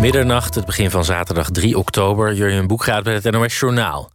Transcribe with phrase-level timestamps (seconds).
[0.00, 2.34] Middernacht, het begin van zaterdag 3 oktober.
[2.34, 4.10] Jurjen Boekraad bij het NOS Journaal.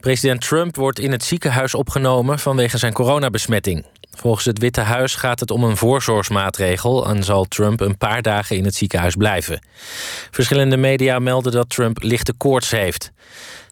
[0.00, 3.86] President Trump wordt in het ziekenhuis opgenomen vanwege zijn coronabesmetting.
[4.10, 7.08] Volgens het Witte Huis gaat het om een voorzorgsmaatregel...
[7.08, 9.66] en zal Trump een paar dagen in het ziekenhuis blijven.
[10.30, 13.12] Verschillende media melden dat Trump lichte koorts heeft.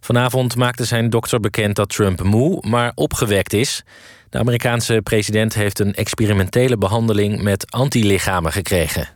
[0.01, 3.83] Vanavond maakte zijn dokter bekend dat Trump moe, maar opgewekt is.
[4.31, 9.09] De Amerikaanse president heeft een experimentele behandeling met antilichamen gekregen.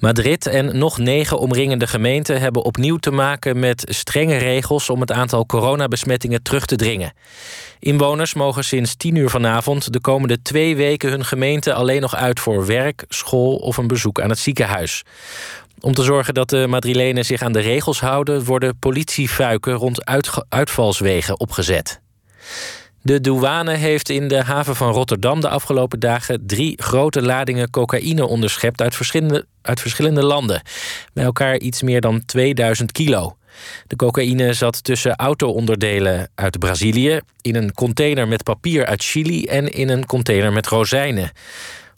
[0.00, 5.12] Madrid en nog negen omringende gemeenten hebben opnieuw te maken met strenge regels om het
[5.12, 7.12] aantal coronabesmettingen terug te dringen.
[7.78, 12.40] Inwoners mogen sinds 10 uur vanavond de komende twee weken hun gemeente alleen nog uit
[12.40, 15.02] voor werk, school of een bezoek aan het ziekenhuis.
[15.80, 20.04] Om te zorgen dat de Madrilenen zich aan de regels houden, worden politiefuiken rond
[20.48, 22.00] uitvalswegen opgezet.
[23.08, 28.26] De douane heeft in de haven van Rotterdam de afgelopen dagen drie grote ladingen cocaïne
[28.26, 30.62] onderschept uit verschillende, uit verschillende landen.
[31.12, 33.36] Bij elkaar iets meer dan 2000 kilo.
[33.86, 39.72] De cocaïne zat tussen auto-onderdelen uit Brazilië, in een container met papier uit Chili en
[39.72, 41.30] in een container met rozijnen.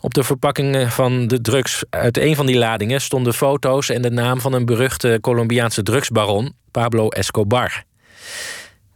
[0.01, 4.11] Op de verpakkingen van de drugs uit een van die ladingen stonden foto's en de
[4.11, 7.85] naam van een beruchte Colombiaanse drugsbaron, Pablo Escobar.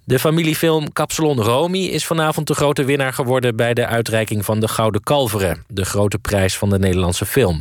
[0.06, 4.68] De familiefilm Kapsalon Romy is vanavond de grote winnaar geworden bij de uitreiking van de
[4.68, 7.60] Gouden Kalveren, de grote prijs van de Nederlandse film.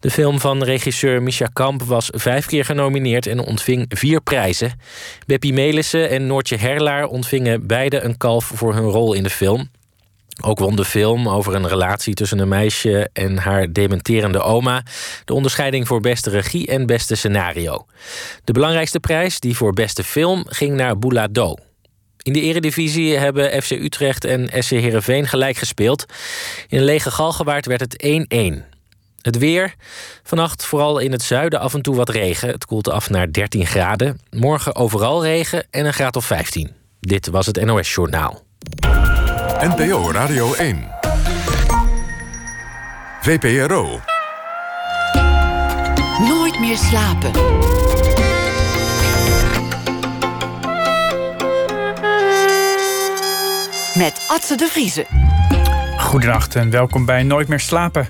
[0.00, 4.80] De film van regisseur Misha Kamp was vijf keer genomineerd en ontving vier prijzen.
[5.26, 9.70] Beppie Melissen en Noortje Herlaar ontvingen beide een kalf voor hun rol in de film.
[10.40, 14.82] Ook won de film over een relatie tussen een meisje en haar dementerende oma
[15.24, 17.86] de onderscheiding voor beste regie en beste scenario.
[18.44, 21.56] De belangrijkste prijs, die voor beste film, ging naar Boulado.
[22.22, 26.04] In de eredivisie hebben FC Utrecht en SC Heerenveen gelijk gespeeld.
[26.68, 28.72] In een lege galgenwaard werd het 1-1.
[29.20, 29.74] Het weer.
[30.22, 32.48] Vannacht vooral in het zuiden af en toe wat regen.
[32.48, 34.20] Het koelt af naar 13 graden.
[34.30, 36.70] Morgen overal regen en een graad of 15.
[37.00, 38.42] Dit was het NOS Journaal.
[39.60, 40.90] NPO Radio 1.
[43.20, 44.00] VPRO.
[46.18, 47.81] Nooit meer slapen.
[54.02, 55.06] Met Atze de Vriezen.
[55.98, 58.08] Goedenacht en welkom bij Nooit meer slapen.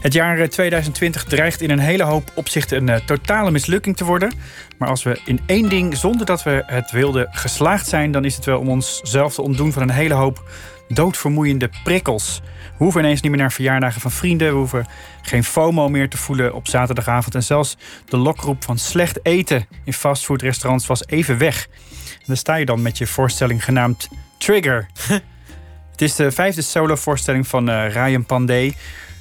[0.00, 4.04] Het jaar 2020 eh, dreigt in een hele hoop opzichten een uh, totale mislukking te
[4.04, 4.32] worden.
[4.78, 8.12] Maar als we in één ding, zonder dat we het wilden, geslaagd zijn...
[8.12, 10.50] dan is het wel om onszelf te ontdoen van een hele hoop
[10.88, 12.40] doodvermoeiende prikkels.
[12.78, 14.48] We hoeven ineens niet meer naar verjaardagen van vrienden.
[14.48, 14.86] We hoeven
[15.22, 17.34] geen FOMO meer te voelen op zaterdagavond.
[17.34, 21.68] En zelfs de lokroep van slecht eten in fastfoodrestaurants was even weg.
[22.10, 24.88] En dan sta je dan met je voorstelling genaamd Trigger.
[25.90, 28.74] het is de vijfde solo-voorstelling van uh, Ryan Pandey.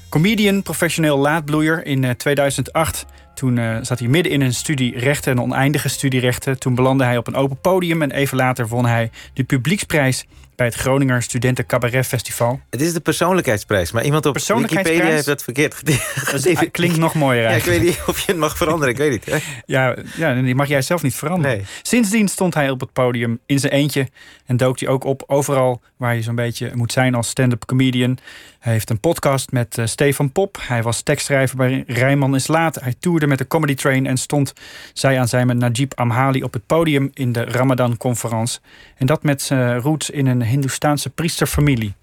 [0.10, 3.06] Comedian, professioneel laadbloeier in uh, eh, 2008.
[3.36, 6.60] Toen uh, zat hij midden in een studie rechten, een oneindige studie rechten.
[6.60, 10.26] Toen belandde hij op een open podium en even later won hij de publieksprijs
[10.58, 12.60] bij het Groninger Studenten Cabaret Festival.
[12.70, 15.86] Het is de persoonlijkheidsprijs, maar iemand op Wikipedia heeft dat verkeerd
[16.32, 17.66] Dat even, klinkt nog mooier eigenlijk.
[17.66, 19.44] Ja, ik weet niet of je het mag veranderen, ik weet niet.
[19.66, 21.66] Ja, ja, die mag jij zelf niet veranderen.
[21.82, 24.08] Sindsdien stond hij op het podium in zijn eentje
[24.46, 28.18] en dook hij ook op overal waar je zo'n beetje moet zijn als stand-up comedian.
[28.68, 30.58] Hij heeft een podcast met uh, Stefan Pop.
[30.62, 32.76] Hij was tekstschrijver bij Rijman is Laat.
[32.76, 34.54] Hij toerde met de Comedy Train en stond
[34.94, 38.60] zij aan zij met Najib Amhali op het podium in de Ramadan-conferentie.
[38.98, 41.94] En dat met zijn roots in een Hindoestaanse priesterfamilie.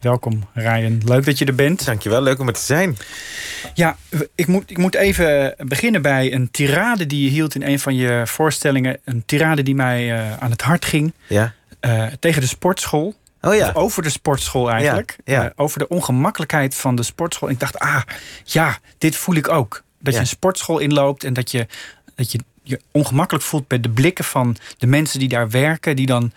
[0.00, 1.84] Welkom Ryan, leuk dat je er bent.
[1.84, 2.96] Dankjewel, leuk om er te zijn.
[3.74, 3.96] Ja,
[4.34, 7.96] ik moet, ik moet even beginnen bij een tirade die je hield in een van
[7.96, 8.98] je voorstellingen.
[9.04, 11.12] Een tirade die mij uh, aan het hart ging.
[11.26, 11.54] Ja.
[11.80, 13.14] Uh, tegen de sportschool.
[13.40, 13.70] Oh ja.
[13.74, 15.16] over de sportschool eigenlijk.
[15.24, 17.48] Ja, uh, over de ongemakkelijkheid van de sportschool.
[17.48, 18.02] ik dacht, ah,
[18.44, 19.82] ja, dit voel ik ook.
[20.00, 21.66] Dat je een sportschool inloopt en dat je,
[22.14, 26.06] dat je je ongemakkelijk voelt bij de blikken van de mensen die daar werken, die
[26.06, 26.32] dan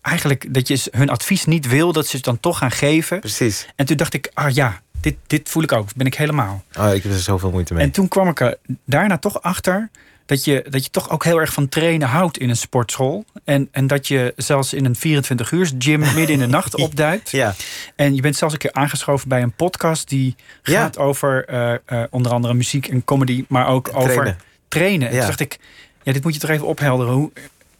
[0.00, 3.20] eigenlijk dat je hun advies niet wil, dat ze het dan toch gaan geven.
[3.20, 3.68] Precies.
[3.76, 5.94] En toen dacht ik, ah ja, dit, dit voel ik ook.
[5.94, 6.64] Ben ik helemaal.
[6.78, 7.84] Oh, ik heb er zoveel moeite mee.
[7.84, 9.90] En toen kwam ik er daarna toch achter
[10.30, 13.24] dat je, dat je toch ook heel erg van trainen houdt in een sportschool.
[13.44, 17.30] En, en dat je zelfs in een 24 uur gym midden in de nacht opduikt.
[17.30, 17.54] Ja.
[17.96, 22.04] En je bent zelfs een keer aangeschoven bij een podcast die gaat over uh, uh,
[22.10, 24.36] onder andere muziek en comedy, maar ook over
[24.68, 25.08] trainen.
[25.08, 25.58] En toen dacht ik,
[26.02, 27.14] ja, dit moet je toch even ophelderen.
[27.14, 27.30] Hoe,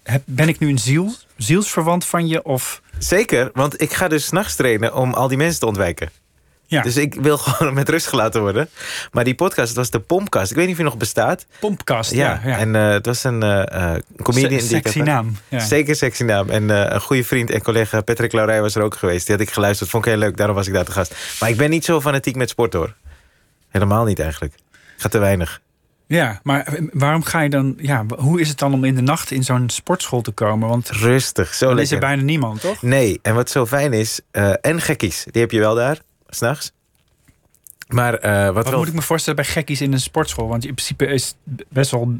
[0.02, 2.42] heb, ben ik nu een ziel, zielsverwant van je?
[2.42, 2.82] Of...
[2.98, 6.10] Zeker, want ik ga dus s'nachts trainen om al die mensen te ontwijken.
[6.70, 6.82] Ja.
[6.82, 8.68] Dus ik wil gewoon met rust gelaten worden.
[9.12, 10.50] Maar die podcast, het was de Pompcast.
[10.50, 11.46] Ik weet niet of je nog bestaat.
[11.60, 12.40] Pompcast, ja.
[12.44, 14.60] ja, En uh, het was een uh, comedian.
[14.60, 15.36] Se sexy die naam.
[15.48, 15.58] Ja.
[15.58, 16.50] Zeker sexy naam.
[16.50, 19.26] En uh, een goede vriend en collega Patrick Laurij was er ook geweest.
[19.26, 19.90] Die had ik geluisterd.
[19.90, 20.36] Vond ik heel leuk.
[20.36, 21.14] Daarom was ik daar te gast.
[21.40, 22.94] Maar ik ben niet zo fanatiek met sport hoor.
[23.68, 24.54] Helemaal niet eigenlijk.
[24.96, 25.60] Gaat te weinig.
[26.06, 27.74] Ja, maar waarom ga je dan...
[27.78, 30.68] Ja, hoe is het dan om in de nacht in zo'n sportschool te komen?
[30.68, 32.82] Want Rustig, zo dan is er bijna niemand, toch?
[32.82, 34.20] Nee, en wat zo fijn is...
[34.30, 35.98] eh, en gekkies, die heb je wel daar,
[36.30, 36.72] s'nachts.
[37.88, 38.78] Maar eh, wat, Wat wel...
[38.78, 40.48] moet ik me voorstellen bij gekkies in een sportschool?
[40.48, 42.14] Want in principe is het best wel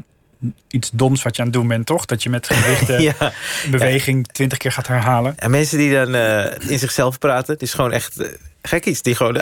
[0.67, 2.05] iets doms wat je aan het doen bent, toch?
[2.05, 3.31] Dat je met gewichten ja.
[3.69, 5.37] beweging twintig keer gaat herhalen.
[5.37, 8.17] En mensen die dan eh, in zichzelf praten, het is gewoon echt
[8.61, 9.01] eh, gekkies.
[9.01, 9.35] Die gewoon...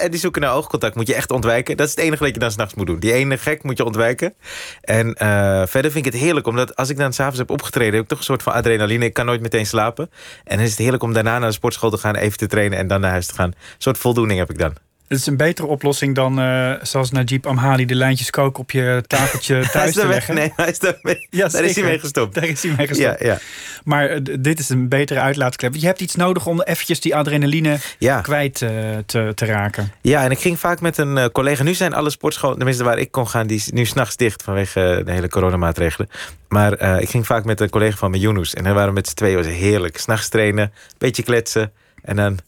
[0.00, 0.94] En die zoeken naar oogcontact.
[0.94, 1.76] Moet je echt ontwijken.
[1.76, 2.98] Dat is het enige dat je dan s'nachts moet doen.
[2.98, 4.34] Die ene gek moet je ontwijken.
[4.80, 7.94] En eh, verder vind ik het heerlijk, omdat als ik dan s'avonds heb opgetreden...
[7.94, 9.04] heb ik toch een soort van adrenaline.
[9.04, 10.10] Ik kan nooit meteen slapen.
[10.44, 12.14] En dan is het heerlijk om daarna naar de sportschool te gaan...
[12.14, 13.48] even te trainen en dan naar huis te gaan.
[13.48, 14.83] Een soort voldoening heb ik dan.
[15.08, 19.04] Het is een betere oplossing dan, eh, zoals Najib Amhali, de lijntjes kook op je
[19.06, 20.34] tafeltje Hij is thuis te leggen.
[20.34, 21.26] Nee, hij is daar mee.
[21.30, 22.34] Ja, daar is hij mee gestopt.
[22.34, 23.20] Daar is hij mee gestopt.
[23.20, 23.38] Ja, ja.
[23.84, 25.74] Maar eh, dit is een betere uitlaatklep.
[25.74, 28.20] Je hebt iets nodig om eventjes die adrenaline Ja.
[28.20, 28.70] kwijt eh,
[29.06, 29.92] te, te raken.
[30.00, 31.62] Ja, en ik ging vaak met een collega.
[31.62, 35.02] Nu zijn alle sportscholen, tenminste waar ik kon gaan, die is nu s'nachts dicht vanwege
[35.04, 36.08] de hele coronamaatregelen.
[36.48, 38.54] Maar ik ging vaak met een collega van Yunus.
[38.54, 39.98] En dan waren we met z'n tweeën, was heerlijk.
[39.98, 41.72] S'nachts trainen, beetje kletsen.
[42.02, 42.38] En dan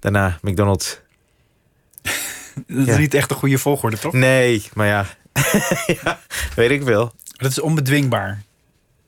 [0.00, 1.00] daarna McDonald's.
[2.66, 4.12] Dat is niet echt een goede volgorde, toch?
[4.12, 5.06] Nee, maar ja.
[6.02, 6.20] ja,
[6.54, 7.12] weet ik wel.
[7.36, 8.42] Dat is onbedwingbaar.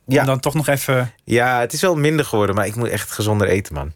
[0.06, 0.20] Ja.
[0.20, 1.12] Om dan toch nog even...
[1.24, 3.92] Ja, het is wel minder geworden, maar ik moet echt gezonder eten, man.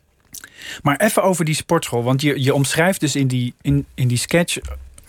[0.82, 2.02] Maar even over die sportschool.
[2.02, 4.58] Want je, je omschrijft dus in die, in, in die sketch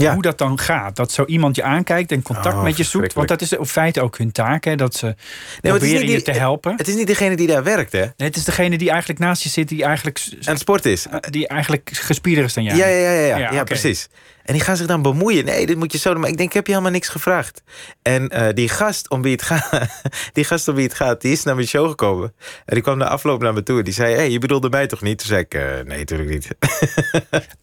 [0.06, 0.14] Ja.
[0.14, 0.96] hoe dat dan gaat.
[0.96, 3.14] Dat zo iemand je aankijkt en contact Oh, met je zoekt.
[3.14, 4.64] Want dat is op feite ook hun taak.
[4.64, 4.76] Hè?
[4.76, 5.16] Dat ze is
[5.62, 6.74] proberen niet je die- te helpen.
[6.78, 8.00] Het is niet degene die daar werkt, hè?
[8.00, 9.68] Nee, het is degene die eigenlijk naast je zit.
[9.68, 11.06] Die eigenlijk, Aan het sport is.
[11.30, 12.76] die eigenlijk gespierder is dan jij.
[12.78, 13.52] Ja, ja, ja, ja, ja.
[13.52, 14.08] Ja, precies.
[14.50, 15.46] En die gaan zich dan bemoeien.
[15.46, 16.22] Nee, dit moet je zo doen.
[16.22, 17.64] Maar ik denk, ik heb je helemaal niks gevraagd.
[18.02, 19.90] En eh, die gast om wie het gaat,
[20.34, 22.34] die gast om wie het gaat, die is naar mijn show gekomen.
[22.66, 23.84] En die kwam na afloop naar me toe.
[23.84, 25.18] Die zei, hey, je bedoelde mij toch niet?
[25.18, 26.48] Toen zei ik, eh, nee, natuurlijk niet.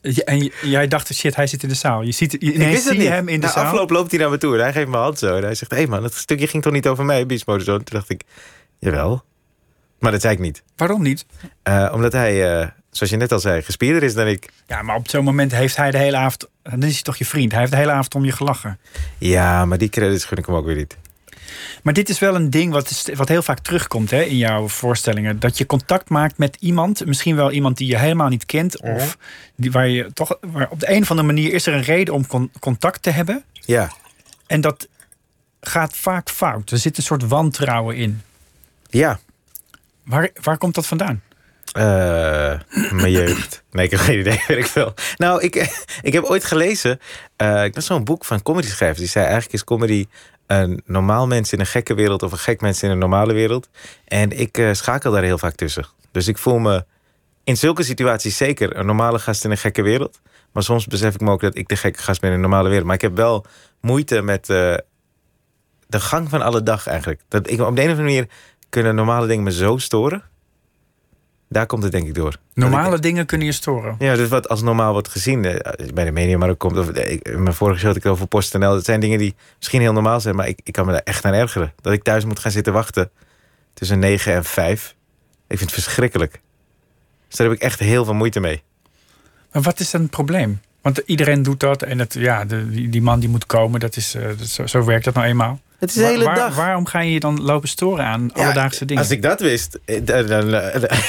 [0.25, 2.03] En jij dacht, shit, hij zit in de zaal.
[2.03, 3.09] Je ziet je, ik wist het niet.
[3.09, 3.65] hem in de na zaal.
[3.65, 4.55] afloop loopt hij naar me toe.
[4.55, 5.37] En hij geeft me hand zo.
[5.37, 7.63] En hij zegt, hé hey man, dat stukje ging toch niet over mij, Zone?
[7.63, 8.23] Toen dacht ik,
[8.79, 9.25] jawel.
[9.99, 10.63] Maar dat zei ik niet.
[10.77, 11.27] Waarom niet?
[11.63, 14.49] Eh, omdat hij, zoals je net al zei, gespierder is dan ik.
[14.67, 16.49] Ja, maar op zo'n moment heeft hij de hele avond...
[16.63, 17.51] Dan is hij toch je vriend.
[17.51, 18.79] Hij heeft de hele avond om je gelachen.
[19.19, 20.97] Ja, maar die credits gun ik hem ook weer niet.
[21.83, 24.69] Maar dit is wel een ding wat, is, wat heel vaak terugkomt hè, in jouw
[24.69, 25.39] voorstellingen.
[25.41, 27.07] Dat je contact maakt met iemand.
[27.07, 28.81] Misschien wel iemand die je helemaal niet kent.
[28.81, 29.19] Of
[29.57, 30.39] die, waar je toch...
[30.41, 33.11] Waar op de een of andere manier is er een reden om con- contact te
[33.11, 33.45] hebben.
[33.65, 33.93] Ja,
[34.47, 34.89] En dat
[35.61, 36.71] gaat vaak fout.
[36.71, 38.23] Er zit een soort wantrouwen in.
[38.91, 39.19] ja.
[40.05, 41.23] Waar, waar komt dat vandaan?
[41.77, 43.63] Eh, mijn jeugd.
[43.71, 44.93] Nee, ik heb geen idee, weet ik.
[45.17, 46.99] Nou, ik, ik heb ooit gelezen...
[47.37, 48.99] eh ik las zo'n boek van comedy schrijvers.
[48.99, 50.07] Die zei eigenlijk is comedy
[50.47, 52.23] een normaal mens in een gekke wereld...
[52.23, 53.69] of een gek mens in een normale wereld.
[54.05, 55.87] En ik eh, schakel daar heel vaak tussen.
[56.13, 56.85] Dus ik voel me
[57.45, 60.21] in zulke situaties zeker een normale gast in een gekke wereld.
[60.53, 62.69] Maar soms besef ik me ook dat ik de gekke gast ben in een normale
[62.69, 62.87] wereld.
[62.87, 63.45] Maar ik heb wel
[63.81, 64.85] moeite met de
[65.89, 67.21] gang van alle dag eigenlijk.
[67.29, 68.29] Dat ik, op de een of andere manier
[68.69, 70.23] kunnen normale dingen me zo storen...
[71.49, 72.37] Daar komt het denk ik door.
[72.55, 73.97] Normale ik- dingen kunnen je storen.
[73.99, 76.79] ja, dus wat als normaal wordt gezien eh, bij de media, maar ook komt.
[76.79, 78.71] Of, eh, in mijn vorige show had ik over PostNL.
[78.73, 81.25] Dat zijn dingen die misschien heel normaal zijn, maar ik, ik kan me daar echt
[81.25, 81.73] aan ergeren.
[81.81, 83.11] Dat ik thuis moet gaan zitten wachten
[83.75, 84.95] tussen 9 en 5.
[85.49, 86.41] Ik vind het verschrikkelijk.
[87.29, 88.63] Dus daar heb ik echt heel veel moeite mee.
[89.53, 90.61] Maar wat is dan het probleem?
[90.83, 93.97] Want iedereen doet dat en het, ja, de, die, die man die moet komen, dat
[93.97, 95.61] is, eh, dat- zo, zo werkt dat nou eenmaal.
[95.79, 96.55] Het is de hele Waar- dag.
[96.55, 99.03] Waarom ga je je dan lopen storen aan Ja, alledaagse dingen?
[99.03, 100.51] Als ik dat wist, eh, dan, dan,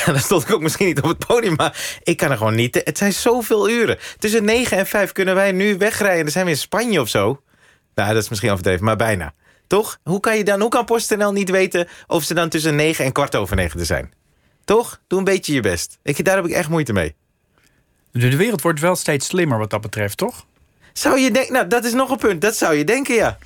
[0.06, 1.56] dan stond ik ook misschien niet op het podium.
[1.56, 2.82] Maar ik kan er gewoon niet.
[2.84, 3.98] Het zijn zoveel uren.
[4.20, 6.24] Tussen 9 en 5 kunnen wij nu wegrijden.
[6.24, 7.42] Dan zijn we in Spanje of zo.
[7.96, 9.34] Nou, dat is misschien overdreven, maar bijna.
[9.68, 9.98] Toch?
[10.04, 13.12] Hoe kan je dan, hoe kan PostNL niet weten of ze dan tussen 9 en
[13.12, 14.14] kwart over 9 er zijn?
[14.66, 15.00] Toch?
[15.08, 15.98] Doe een beetje je best.
[16.04, 17.16] Ik, daar heb ik echt moeite mee.
[18.12, 20.46] De, de wereld wordt wel steeds slimmer wat dat betreft, toch?
[20.94, 22.42] Zou je denken, nou, dat is nog een punt.
[22.42, 23.38] Dat zou je denken, ja.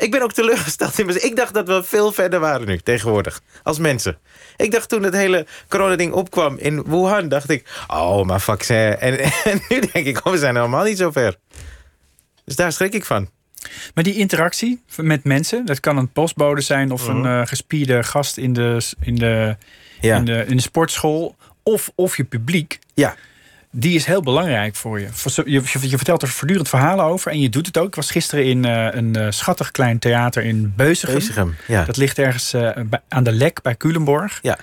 [0.00, 1.24] Ik ben ook teleurgesteld in mezelf.
[1.24, 3.40] Ik dacht dat we veel verder waren nu, tegenwoordig.
[3.62, 4.18] Als mensen.
[4.56, 7.84] Ik dacht toen het hele corona-ding opkwam in Wuhan, dacht ik...
[7.86, 8.96] Oh, maar vaccin.
[8.98, 9.18] En,
[9.50, 11.36] en nu denk ik, oh, we zijn helemaal niet zo ver.
[12.44, 13.28] Dus daar schrik ik van.
[13.94, 18.36] Maar die interactie met mensen, dat kan een postbode zijn of een eh, gespierde gast
[18.36, 19.56] in de, in de,
[20.00, 20.16] Ja.
[20.16, 22.78] in de, in de sportschool of, of je publiek.
[22.94, 23.14] Ja.
[23.72, 25.08] Die is heel belangrijk voor je.
[25.44, 27.86] Je, vertelt er voortdurend verhalen over en je doet het ook.
[27.86, 31.14] Ik was gisteren in eh, een eh, schattig klein theater in Beuzegem.
[31.14, 31.84] Beuzegem, ja.
[31.84, 32.70] Dat ligt ergens eh,
[33.08, 34.38] aan de Lek bij Culemborg.
[34.42, 34.58] Ja.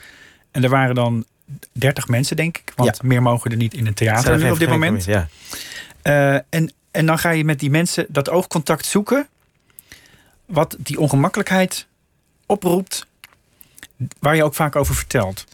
[0.52, 1.26] En er waren dan
[1.72, 2.72] 30 mensen, denk ik.
[2.76, 5.06] Want meer mogen er niet in een theater er nu op dit moment.
[5.06, 5.28] Ja.
[6.50, 9.28] En, en dan ga je met die mensen dat oogcontact zoeken.
[10.46, 11.88] Wat die ongemakkelijkheid
[12.46, 13.08] oproept.
[14.20, 15.46] Waar je ook vaak over vertelt.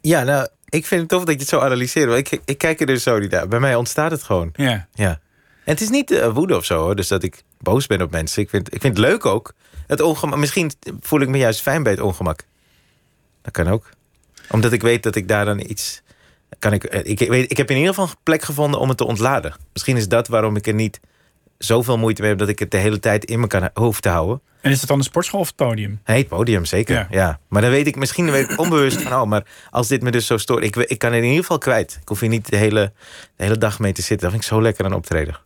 [0.00, 2.06] ja, nou, ik vind het tof dat je het zo analyseert.
[2.06, 3.48] Want ik, ik kijk er dus zo niet naar.
[3.48, 4.50] Bij mij ontstaat het gewoon.
[4.52, 4.88] Ja.
[4.94, 5.20] Ja.
[5.64, 6.96] En het is niet eh, woede of zo, hoor.
[6.96, 8.42] Dus dat ik boos ben op mensen.
[8.42, 9.52] Ik vind, ik vind het leuk ook.
[9.86, 12.44] Het ongemak, misschien voel ik me juist fijn bij het ongemak.
[13.42, 13.88] Dat kan ook.
[14.50, 16.02] Omdat ik weet dat ik daar dan iets...
[16.58, 18.96] Kan ik, eh, ik, weet, ik heb in ieder geval een plek gevonden om het
[18.96, 19.54] te ontladen.
[19.72, 21.00] Misschien is dat waarom ik er niet
[21.58, 22.38] zoveel moeite mee heb...
[22.38, 24.40] dat ik het de hele tijd in me kan hoofd te houden.
[24.64, 26.00] En is het dan de sportschool of het podium?
[26.06, 26.94] Nee, het podium, zeker.
[26.94, 27.06] Ja.
[27.10, 27.38] Ja.
[27.48, 29.12] Maar dan weet ik misschien weet ik onbewust van...
[29.12, 30.64] oh, maar als dit me dus zo stoort...
[30.64, 31.98] Ik, ik kan er in ieder geval kwijt.
[32.02, 32.92] Ik hoef hier niet de hele,
[33.36, 34.18] de hele dag mee te zitten.
[34.20, 35.36] Dat vind ik zo lekker aan optreden.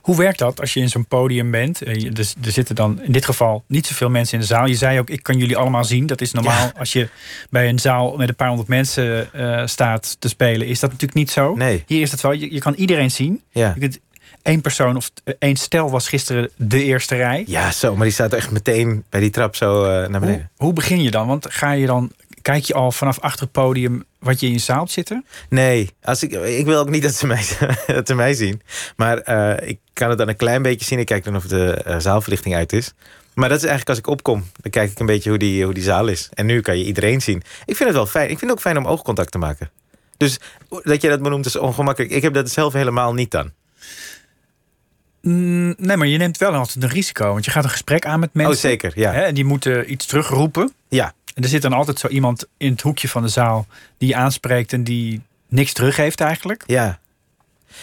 [0.00, 1.82] Hoe werkt dat als je in zo'n podium bent?
[1.82, 4.66] Eh, Dus er zitten dan in dit geval niet zoveel mensen in de zaal.
[4.66, 6.06] Je zei ook, ik kan jullie allemaal zien.
[6.06, 6.72] Dat is normaal Ja.
[6.78, 7.08] als je
[7.50, 10.66] bij een zaal met een paar honderd mensen eh, staat te spelen.
[10.66, 11.54] Is dat natuurlijk niet zo.
[11.54, 11.82] Nee.
[11.86, 12.32] Hier is het wel.
[12.32, 13.42] Je, je kan iedereen zien.
[13.50, 13.72] Ja.
[13.74, 13.98] Je kunt
[14.42, 17.44] één persoon of eh, één stel was gisteren de eerste rij.
[17.46, 17.94] ja, zo.
[17.94, 20.50] Maar die staat echt meteen bij die trap zo eh, naar beneden.
[20.56, 21.26] hoe begin je dan?
[21.26, 24.58] Want ga je dan, kijk je al vanaf achter het podium wat je in je
[24.58, 25.24] zaal zitten?
[25.48, 27.44] Nee, als ik, ik wil ook niet dat ze mij,
[27.86, 28.62] dat ze mij zien.
[28.96, 30.98] Maar eh, ik kan het dan een klein beetje zien.
[30.98, 32.92] Ik kijk dan of de zaalverlichting uit is.
[33.34, 34.44] Maar dat is eigenlijk als ik opkom.
[34.60, 36.28] Dan kijk ik een beetje hoe die, hoe die zaal is.
[36.34, 37.42] En nu kan je iedereen zien.
[37.64, 38.30] Ik vind het wel fijn.
[38.30, 39.70] Ik vind het ook fijn om oogcontact te maken.
[40.16, 42.12] Dus dat je dat benoemt is ongemakkelijk.
[42.12, 43.50] Ik heb dat zelf helemaal niet dan.
[45.22, 47.32] Mm, nee, maar je neemt wel altijd een risico.
[47.32, 48.54] Want je gaat een gesprek aan met mensen.
[48.54, 48.92] Oh, zeker.
[48.94, 49.12] Ja.
[49.12, 50.72] Hè, en die moeten iets terugroepen.
[50.88, 51.12] Ja.
[51.34, 53.66] En er zit dan altijd zo iemand in het hoekje van de zaal
[53.98, 56.64] die je aanspreekt en die niks teruggeeft eigenlijk.
[56.66, 57.00] Ja.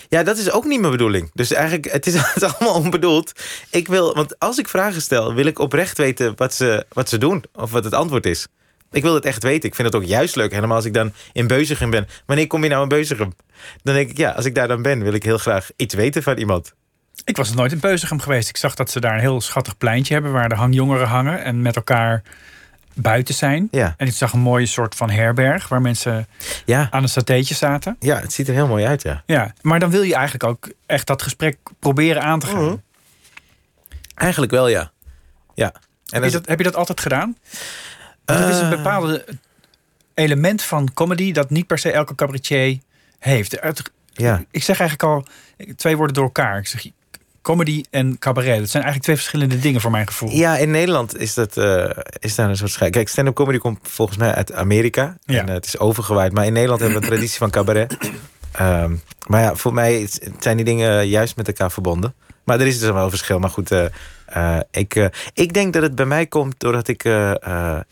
[0.10, 1.32] Ja, dat is ook niet mijn bedoeling.
[1.34, 3.32] Dus eigenlijk, het is, allemaal onbedoeld.
[3.70, 7.18] Ik wil, want als ik vragen stel, wil ik oprecht weten wat ze, wat ze
[7.18, 7.44] doen.
[7.54, 8.48] Of wat het antwoord is.
[8.92, 9.70] Ik wil het echt weten.
[9.70, 10.52] Ik vind het ook juist leuk.
[10.52, 12.08] Helemaal als ik dan in Beuzegem ben.
[12.26, 13.34] Wanneer kom je nou in Beuzegem?
[13.84, 16.24] Dan denk ik, ja, als ik daar dan ben, wil ik heel graag iets weten
[16.24, 16.74] van iemand.
[17.30, 18.50] Ik was nog nooit in Beuzegem geweest.
[18.50, 21.62] Ik zag dat ze daar een heel schattig pleintje hebben waar de hangjongeren hangen en
[21.62, 22.22] met elkaar
[22.94, 23.68] buiten zijn.
[23.72, 26.28] Ja, En ik zag een mooie soort van herberg waar mensen
[26.66, 27.96] ja, aan een satéetje zaten.
[28.00, 29.24] ja het ziet er heel mooi uit, ja.
[29.26, 32.64] Ja, maar dan wil je eigenlijk ook echt dat gesprek proberen aan te gaan.
[32.64, 32.76] Mhm.
[34.16, 34.92] Eigenlijk wel, ja.
[35.56, 35.72] Ja.
[36.06, 37.38] En Heb, je dat, heb je dat altijd gedaan?
[38.26, 38.70] Het is een Eh.
[38.70, 39.26] bepaalde
[40.14, 42.78] element van comedy dat niet per se elke cabaretier
[43.20, 43.58] heeft.
[44.14, 44.44] Ja.
[44.52, 45.26] Ik zeg eigenlijk al
[45.76, 46.58] twee woorden door elkaar.
[46.58, 46.90] Ik zeg
[47.50, 48.60] comedy en cabaret.
[48.60, 50.30] Dat zijn eigenlijk twee verschillende dingen voor mijn gevoel.
[50.30, 51.90] Ja, in Nederland is, dat, eh,
[52.20, 52.92] is daar een soort schijn.
[52.92, 55.18] Kijk, stand-up comedy komt volgens mij uit Amerika.
[55.26, 55.40] Ja.
[55.40, 56.34] En eh, het is overgewaaid.
[56.34, 57.98] Maar in Nederland hebben we een traditie van cabaret.
[58.52, 58.96] Ehm,
[59.28, 62.14] maar ja, voor mij zijn die dingen juist met elkaar verbonden.
[62.44, 63.40] Maar er is dus wel een verschil.
[63.40, 67.04] Maar goed, eh, ik, ik denk dat het bij mij komt doordat ik...
[67.04, 67.84] nou,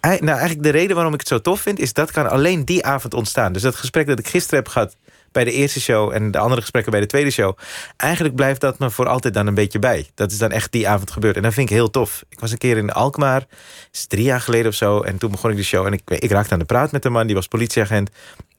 [0.00, 1.78] eigenlijk de reden waarom ik het zo tof vind...
[1.78, 3.52] is dat kan alleen die avond ontstaan.
[3.52, 4.96] Dus dat gesprek dat ik gisteren heb gehad
[5.32, 6.12] bij de eerste show...
[6.12, 7.58] en de andere gesprekken bij de tweede show...
[7.96, 10.06] eigenlijk blijft dat me voor altijd dan een beetje bij.
[10.14, 11.36] Dat is dan echt die avond gebeurd.
[11.36, 12.24] En dat vind ik heel tof.
[12.28, 13.46] Ik was een keer in Alkmaar,
[13.92, 15.00] is drie jaar geleden of zo...
[15.00, 17.12] en toen begon ik de show en ik, ik raakte aan de praat met een
[17.12, 17.26] man...
[17.26, 18.10] die was politieagent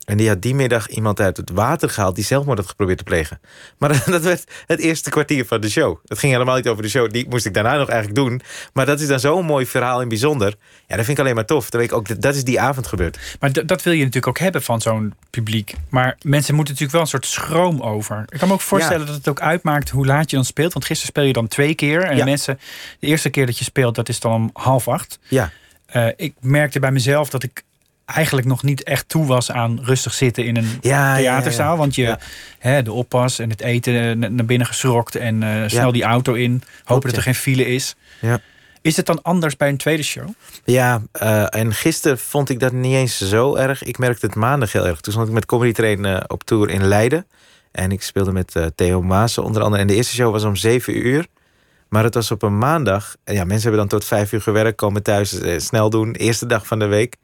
[0.10, 2.16] en die had die middag iemand uit het water gehaald...
[2.16, 3.40] die zelfmoord had geprobeerd te plegen.
[3.78, 5.98] Maar dat werd het eerste kwartier van de show.
[6.06, 7.12] Het ging helemaal niet over de show.
[7.12, 8.42] Die moest ik daarna nog eigenlijk doen.
[8.74, 10.56] Maar dat is dan zo'n mooi verhaal in bijzonder.
[10.88, 11.68] Ja, dat vind ik alleen maar tof.
[11.72, 13.20] Weet ik ook, dat- dat is die avond gebeurd.
[13.40, 15.74] Maar dat wil je natuurlijk ook hebben van zo'n publiek.
[15.90, 18.26] Maar mensen moeten natuurlijk wel een soort schroom over.
[18.30, 19.06] Ik kan me ook voorstellen Ja.
[19.06, 20.74] dat het ook uitmaakt hoe laat je dan speelt.
[20.74, 22.04] Want gisteren speel je dan twee keer.
[22.04, 22.26] En Ja.
[22.26, 22.60] mensen,
[23.00, 25.20] de eerste keer dat je speelt, dat is dan om half acht.
[25.28, 25.52] Ja,
[25.90, 27.64] Eh, ik merkte bij mezelf dat ik
[28.16, 31.72] eigenlijk nog niet echt toe was aan rustig zitten in een ja, ja, ja, theaterzaal.
[31.72, 31.78] ja.
[31.78, 32.18] Want je,
[32.60, 36.04] hè, de oppas en het eten eh, na- naar binnen geschrokt en eh, snel die
[36.04, 36.62] auto in.
[36.84, 37.96] Hopen dat er geen file is.
[38.22, 38.40] Ja.
[38.82, 40.28] Is het dan anders bij een tweede show?
[40.64, 43.84] Ja, eh, en gisteren vond ik dat niet eens zo erg.
[43.84, 45.02] Ik merkte het maandag heel erg.
[45.02, 47.26] Toen stond ik met Comedy Train op tour in Leiden.
[47.72, 49.82] En ik speelde met Theo Maassen onder andere.
[49.82, 51.26] En de eerste show was om zeven uur.
[51.90, 53.16] Maar het was op een maandag.
[53.24, 56.12] En ja, mensen hebben dan tot vijf uur gewerkt, komen thuis, eh, snel doen.
[56.14, 57.16] Eerste dag van de week.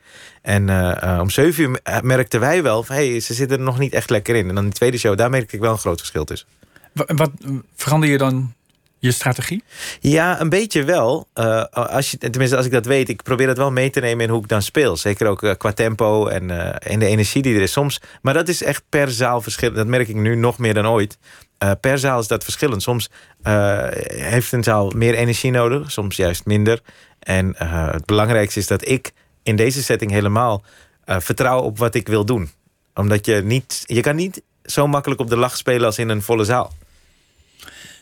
[0.41, 2.95] En eh, eh, om zeven uur merkten wij wel van...
[2.95, 4.49] hey, ze zitten er nog niet echt lekker in.
[4.49, 6.47] En dan de tweede show, daar merkte ik wel een groot verschil tussen.
[6.93, 7.31] Wa- Wat,
[7.75, 8.53] verander je dan
[8.99, 9.63] je strategie?
[9.99, 11.27] Ja, een beetje wel.
[11.71, 14.31] Als je, tenminste, als ik dat weet, ik probeer dat wel mee te nemen in
[14.31, 14.97] hoe ik dan speel.
[14.97, 18.01] Zeker ook qua tempo en, en de energie die er is soms.
[18.21, 19.77] Maar dat is echt per zaal verschillend.
[19.77, 21.17] Dat merk ik nu nog meer dan ooit.
[21.65, 22.81] Eh, per zaal is dat verschillend.
[22.81, 23.09] Soms
[23.41, 26.81] eh, heeft een zaal meer energie nodig, soms juist minder.
[27.19, 30.63] En eh, het belangrijkste is dat ik in deze setting helemaal
[31.05, 32.49] eh, vertrouw op wat ik wil doen.
[32.93, 36.21] Omdat je niet, je kan niet zo makkelijk op de lach spelen als in een
[36.21, 36.73] volle zaal.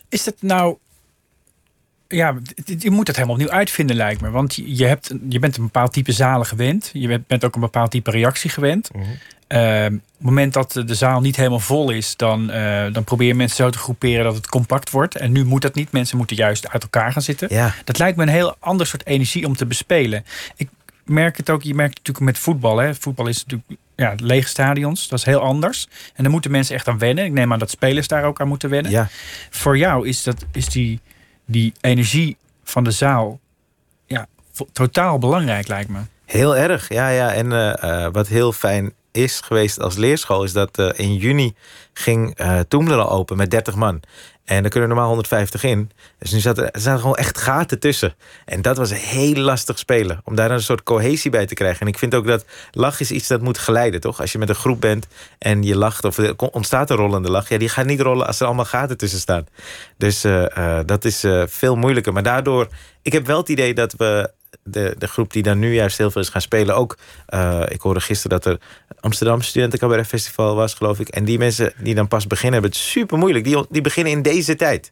[0.10, 0.78] Is het nou.
[2.08, 2.38] Ja,
[2.78, 4.30] je moet het helemaal opnieuw uitvinden, lijkt me.
[4.30, 6.90] Want je, hebt, je bent een bepaald type zalen gewend.
[6.94, 8.90] Je bent, bent ook een bepaald type reactie gewend.
[9.48, 13.28] Eh, op het moment dat de zaal niet helemaal vol is, dan, eh, dan probeer
[13.28, 15.16] je mensen zo te groeperen dat het compact wordt.
[15.16, 15.92] En nu moet dat niet.
[15.92, 17.48] Mensen moeten juist uit elkaar gaan zitten.
[17.52, 20.26] Ja, Dat lijkt me een heel ander soort energie om te bespelen.
[20.56, 20.70] Ik
[21.06, 22.78] merk het ook, je merkt het natuurlijk met voetbal.
[22.78, 22.96] Hè.
[22.96, 25.88] Voetbal is natuurlijk ja, lege stadions, dat is heel anders.
[26.16, 27.26] En daar moeten mensen echt aan wennen.
[27.26, 28.92] Ik neem aan dat spelers daar ook aan moeten wennen.
[28.92, 29.08] ja.
[29.50, 31.00] Voor jou is, dat, is die,
[31.46, 33.40] die energie van de zaal
[34.06, 34.28] ja,
[34.72, 36.00] totaal belangrijk lijkt me.
[36.26, 37.34] Heel erg, ja, ja.
[37.34, 40.44] En eh, eh, wat heel fijn is geweest als leerschool...
[40.44, 41.56] is dat eh, in juni
[41.94, 44.02] ging eh Toemler al open met 30 man.
[44.46, 45.92] En daar kunnen normaal 150 in.
[46.20, 48.16] Dus nu zaten er zaten gewoon echt gaten tussen.
[48.46, 50.22] En dat was heel lastig spelen.
[50.24, 51.82] Om daar een soort cohesie bij te krijgen.
[51.82, 54.22] En ik vind ook dat lach is iets dat moet geleiden, toch?
[54.22, 56.06] Als je met een groep bent en je lacht...
[56.06, 57.50] of er ontstaat een rollende lach...
[57.50, 59.48] ja, die gaat niet rollen als er allemaal gaten tussen staan.
[59.98, 62.14] Dus eh, dat is veel moeilijker.
[62.14, 62.68] Maar daardoor...
[63.02, 64.32] Ik heb wel het idee dat we
[64.64, 66.98] de, de groep die dan nu juist heel veel is gaan spelen ook.
[67.26, 68.60] eh, ik hoorde gisteren dat er
[69.00, 71.10] Amsterdam Studenten Cabaret Festival was, geloof ik.
[71.10, 73.46] En die mensen die dan pas beginnen, hebben het super moeilijk.
[73.46, 74.92] Die, die beginnen in deze tijd.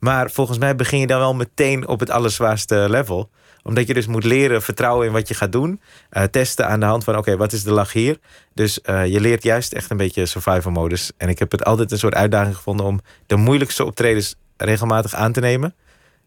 [0.00, 3.30] Maar volgens mij begin je dan wel meteen op het allerzwaarste level
[3.62, 5.80] omdat je dus moet leren vertrouwen in wat je gaat doen.
[6.10, 8.18] Eh, testen aan de hand van, oké, wat is de lach hier?
[8.54, 11.12] Dus eh, je leert juist echt een beetje survival modus.
[11.16, 12.86] En ik heb het altijd een soort uitdaging gevonden...
[12.86, 15.74] om de moeilijkste optredens regelmatig aan te nemen.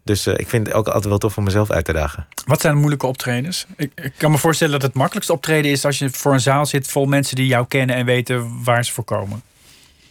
[0.05, 2.27] Dus eh, ik vind het ook altijd wel tof om mezelf uit te dagen.
[2.45, 3.65] Wat zijn de moeilijke optredens?
[3.75, 6.65] Ik, ik kan me voorstellen dat het makkelijkste optreden is als je voor een zaal
[6.65, 9.41] zit vol mensen die jou kennen en weten waar ze voor komen.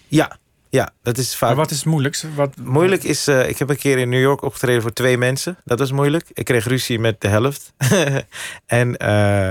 [0.09, 0.37] Ja,
[0.69, 1.49] ja dat is vaak...
[1.49, 2.35] Maar wat is het moeilijkste?
[2.35, 5.57] Wat, Moeilijk is, eh, ik heb een keer in New York opgetreden voor twee mensen.
[5.65, 6.31] Dat was moeilijk.
[6.33, 7.73] Ik kreeg ruzie met de helft.
[8.67, 9.51] en eh,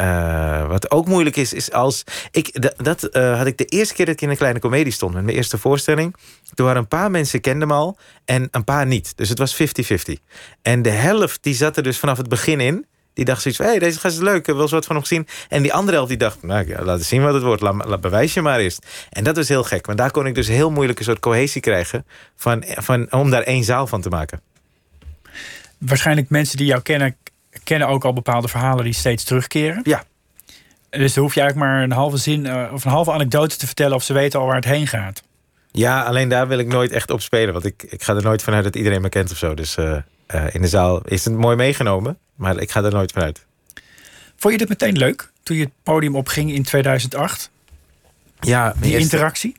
[0.00, 2.04] eh, wat ook moeilijk is, is als...
[2.30, 5.14] Ik, dat eh, had ik de eerste keer dat ik in een kleine komedie stond.
[5.14, 6.16] Met mijn eerste voorstelling.
[6.54, 7.98] Toen waren een paar mensen kenden me al.
[8.24, 9.16] En een paar niet.
[9.16, 9.66] Dus het was 50-50.
[10.62, 12.86] En de helft die zat er dus vanaf het begin in.
[13.14, 14.46] Die dacht zoiets van, hey, deze gast is leuk.
[14.46, 15.26] Wel eens wat van hem gezien.
[15.48, 17.62] En die andere helft die dacht, nou, ja, laat eens zien wat het wordt.
[17.62, 18.86] Laat, laat bewijs je maar eerst.
[19.10, 19.86] En dat was heel gek.
[19.86, 22.06] Want daar kon ik dus heel moeilijk een soort cohesie krijgen...
[22.36, 24.40] Van, van, om daar één zaal van te maken.
[25.78, 27.16] Waarschijnlijk mensen die jou kennen,
[27.64, 29.80] kennen ook al bepaalde verhalen die steeds terugkeren.
[29.84, 30.02] Ja.
[30.90, 33.66] Dus dan hoef je eigenlijk maar een halve zin eh, of een halve anekdote te
[33.66, 35.22] vertellen of ze weten al waar het heen gaat.
[35.72, 37.52] Ja, alleen daar wil ik nooit echt op spelen.
[37.52, 39.54] Want ik, ik ga er nooit vanuit dat iedereen me kent of zo.
[39.54, 42.18] Dus eh, eh, in de zaal is het mooi meegenomen.
[42.34, 43.46] Maar ik ga er nooit vanuit.
[44.36, 47.50] Vond je dit meteen leuk toen je het podium opging in 2008?
[48.40, 49.56] Ja, Die eerste- interactie?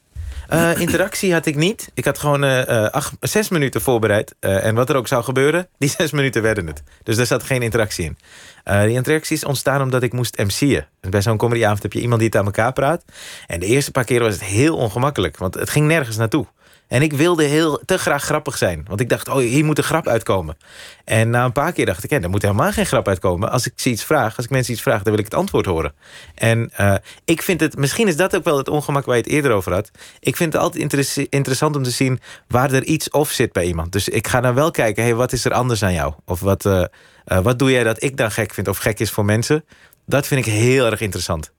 [0.52, 1.92] Eh, interactie had ik niet.
[1.94, 4.36] Ik had gewoon eh, eh, zes minuten voorbereid.
[4.40, 6.84] En wat er ook zou gebeuren, die zes minuten werden het.
[7.04, 8.18] Dus daar zat geen interactie in.
[8.64, 10.88] Die interactie is ontstaan omdat ik moest MC'en.
[11.10, 13.04] Bij zo'n comedyavond heb je iemand die het aan elkaar praat.
[13.48, 15.38] En de eerste paar keer was het heel ongemakkelijk.
[15.38, 16.46] Want het ging nergens naartoe.
[16.92, 18.86] En ik wilde heel te graag grappig zijn.
[18.88, 20.58] Want ik dacht, oh, hier moet een grap uitkomen.
[21.06, 23.52] En na een paar keer dacht ik, er moet helemaal geen grap uitkomen.
[23.52, 25.94] Als ik iets vraag, als ik mensen iets vraag, dan wil ik het antwoord horen.
[26.36, 29.32] En eh, ik vind het, misschien is dat ook wel het ongemak waar je het
[29.32, 29.92] eerder over had.
[30.20, 30.94] Ik vind het altijd
[31.30, 33.92] interessant om te zien waar er iets of zit bij iemand.
[33.92, 36.14] Dus ik ga dan wel kijken, hey, wat is er anders aan jou?
[36.26, 36.84] Of wat, eh,
[37.26, 39.66] eh, wat doe jij dat ik dan gek vind of gek is voor mensen?
[40.06, 41.52] Dat vind ik heel erg interessant.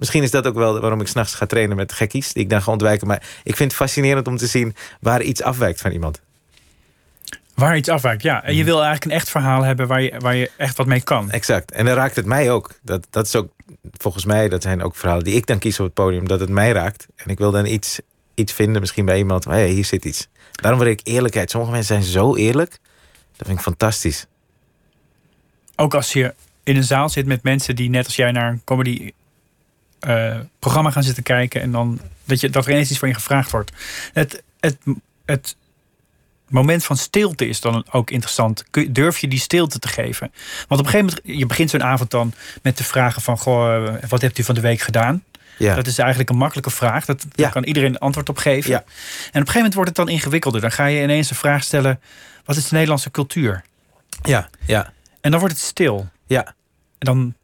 [0.00, 2.32] Misschien is dat ook wel waarom ik s'nachts ga trainen met gekkies.
[2.32, 3.06] Die ik dan ga ontwijken.
[3.06, 6.20] Maar ik vind het fascinerend om te zien waar iets afwijkt van iemand.
[7.54, 8.44] Waar iets afwijkt, ja.
[8.44, 11.00] En je wil eigenlijk een echt verhaal hebben waar je, waar je echt wat mee
[11.00, 11.30] kan.
[11.30, 11.70] Exact.
[11.70, 12.70] En dan raakt het mij ook.
[12.82, 13.52] Dat, dat is ook,
[13.92, 16.28] volgens mij, dat zijn ook verhalen die ik dan kies op het podium.
[16.28, 17.06] Dat het mij raakt.
[17.16, 18.00] En ik wil dan iets,
[18.34, 19.44] iets vinden, misschien bij iemand.
[19.44, 20.28] Hé, hey, hier zit iets.
[20.52, 21.50] Daarom wil ik eerlijkheid.
[21.50, 22.70] Sommige mensen zijn zo eerlijk.
[23.36, 24.26] Dat vind ik fantastisch.
[25.76, 26.34] Ook als je
[26.64, 29.12] in een zaal zit met mensen die net als jij naar een comedy
[30.00, 33.14] eh, programma gaan zitten kijken en dan dat, je, dat er ineens iets van je
[33.14, 33.72] gevraagd wordt.
[34.12, 34.78] Het, het,
[35.24, 35.56] het
[36.48, 38.64] moment van stilte is dan ook interessant.
[38.88, 40.32] Durf je die stilte te geven?
[40.68, 42.32] Want op een gegeven moment, je begint zo'n avond dan
[42.62, 45.24] met de vragen van, goh, eh, wat hebt u van de week gedaan?
[45.58, 45.74] Ja.
[45.74, 47.04] Dat is eigenlijk een makkelijke vraag.
[47.04, 47.28] Dat, Ja.
[47.42, 48.70] Daar kan iedereen een antwoord op geven.
[48.70, 48.76] Ja.
[48.76, 48.88] En op
[49.26, 50.60] een gegeven moment wordt het dan ingewikkelder.
[50.60, 52.00] Dan ga je ineens de vraag stellen,
[52.44, 53.64] wat is de Nederlandse cultuur?
[54.22, 56.08] ja, ja, En dan wordt het stil.
[56.26, 56.54] ja.
[56.98, 57.34] En dan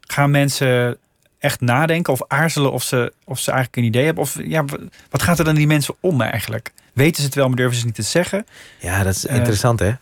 [0.00, 0.98] gaan mensen
[1.40, 4.22] echt nadenken of aarzelen of ze, of ze eigenlijk een idee hebben.
[4.22, 4.64] Of ja,
[5.10, 6.72] wat gaat er dan in die mensen om eigenlijk?
[6.92, 8.46] Weten ze het wel, maar durven ze het niet te zeggen?
[8.78, 9.36] Ja, dat is Eh.
[9.36, 9.92] interessant, hè?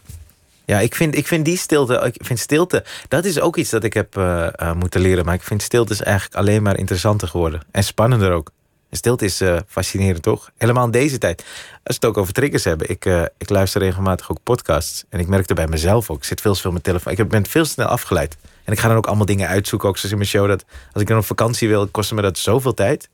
[0.64, 3.85] Ja, ik vind, ik vind die stilte, ik vind stilte, dat is ook iets dat
[3.85, 5.24] ik heb eh, eh, moeten leren.
[5.24, 7.61] Maar ik vind stilte is eigenlijk alleen maar interessanter geworden.
[7.70, 8.51] En spannender ook.
[8.90, 10.51] En stilte is fascinerend, toch?
[10.57, 11.38] Helemaal in deze tijd.
[11.72, 12.90] Als we het ook over triggers hebben.
[12.90, 13.05] Ik,
[13.38, 15.05] ik luister regelmatig ook podcasts.
[15.09, 16.16] En ik merkte bij mezelf ook.
[16.18, 17.12] Ik zit veel te veel met telefoon.
[17.12, 18.37] Ik ben veel te snel afgeleid.
[18.68, 19.88] En ik ga dan ook allemaal dingen uitzoeken.
[19.88, 20.48] Ook zoals in mijn show.
[20.48, 23.09] Dat als ik dan op vakantie wil, kostte me dat zoveel tijd.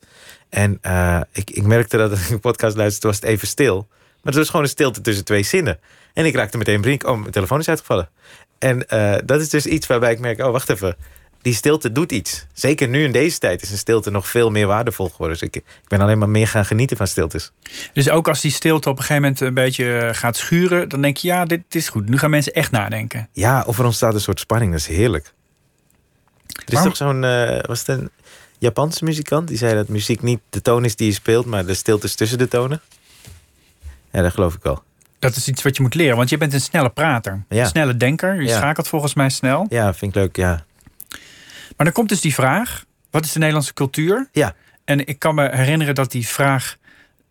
[0.49, 3.87] En eh, ik, ik merkte dat als ik een podcast luisterde, was het even stil.
[3.89, 5.79] Maar het was gewoon een stilte tussen twee zinnen.
[6.13, 7.07] En ik raakte meteen brink.
[7.07, 8.09] Oh, mijn telefoon is uitgevallen.
[8.59, 10.95] En eh, dat is dus iets waarbij ik merk, oh, wacht even.
[11.41, 12.45] Die stilte doet iets.
[12.53, 15.37] Zeker nu in deze tijd is een stilte nog veel meer waardevol geworden.
[15.39, 17.51] Dus ik, ik ben alleen maar meer gaan genieten van stiltes.
[17.93, 21.01] Dus ook als die stilte op een gegeven moment een beetje eh, gaat schuren, dan
[21.01, 22.09] denk je, ja, dit, dit is goed.
[22.09, 23.29] Nu gaan mensen echt nadenken.
[23.31, 24.71] Ja, of er ontstaat een soort spanning.
[24.71, 25.33] Dat is heerlijk.
[26.65, 28.09] Er is toch zo'n, eh, was het een
[28.57, 29.47] Japanse muzikant?
[29.47, 32.15] Die zei dat muziek niet de toon is die je speelt, maar de stilte is
[32.15, 32.81] tussen de tonen.
[34.11, 34.83] Ja, dat geloof ik wel.
[35.19, 37.43] Dat is iets wat je moet leren, want je bent een snelle prater.
[37.49, 37.61] Ja.
[37.61, 38.35] Een snelle denker.
[38.41, 38.57] Je Ja.
[38.57, 39.65] schakelt volgens mij snel.
[39.69, 40.65] Ja, vind ik leuk, ja.
[41.77, 44.29] Maar dan komt dus die vraag: wat is de Nederlandse cultuur?
[44.31, 44.55] Ja.
[44.83, 46.75] En ik kan me herinneren dat die vraag,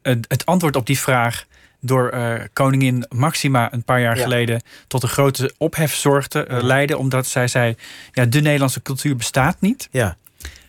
[0.02, 1.44] het antwoord op die vraag,
[1.84, 4.22] door eh, koningin Maxima een paar jaar Ja.
[4.22, 6.66] geleden tot een grote ophef zorgde, eh, Ja.
[6.66, 7.76] leidde, omdat zij zei:
[8.12, 9.88] ja, de Nederlandse cultuur bestaat niet.
[9.90, 10.16] Ja.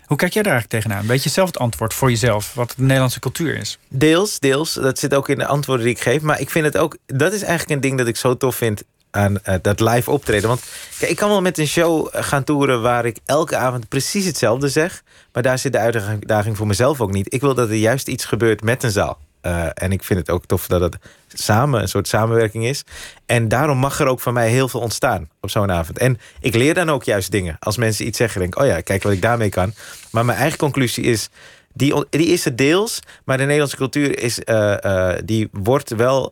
[0.05, 1.07] Hoe kijk jij daar eigenlijk tegenaan?
[1.07, 3.77] Weet je zelf het antwoord voor jezelf, wat de Nederlandse cultuur is?
[3.89, 4.73] Deels, deels.
[4.73, 6.21] Dat zit ook in de antwoorden die ik geef.
[6.21, 6.97] Maar ik vind het ook...
[7.05, 10.47] Dat is eigenlijk een ding dat ik zo tof vind aan eh, dat live optreden.
[10.47, 10.63] Want
[10.99, 12.81] kijk, ik kan wel met een show gaan toeren...
[12.81, 15.03] waar ik elke avond precies hetzelfde zeg.
[15.33, 17.33] Maar daar zit de uitdaging voor mezelf ook niet.
[17.33, 19.17] Ik wil dat er juist iets gebeurt met een zaal.
[19.45, 22.83] Eh, en ik vind het ook tof dat het samen een soort samenwerking is.
[23.25, 25.97] En daarom mag er ook van mij heel veel ontstaan op zo'n avond.
[25.97, 27.55] En ik leer dan ook juist dingen.
[27.59, 28.61] Als mensen iets zeggen, denk ik...
[28.61, 29.73] oh ja, kijk wat ik daarmee kan.
[30.11, 31.29] Maar mijn eigen conclusie is...
[31.73, 36.31] Die, die is er deels, maar de Nederlandse cultuur is, eh, eh, die wordt wel.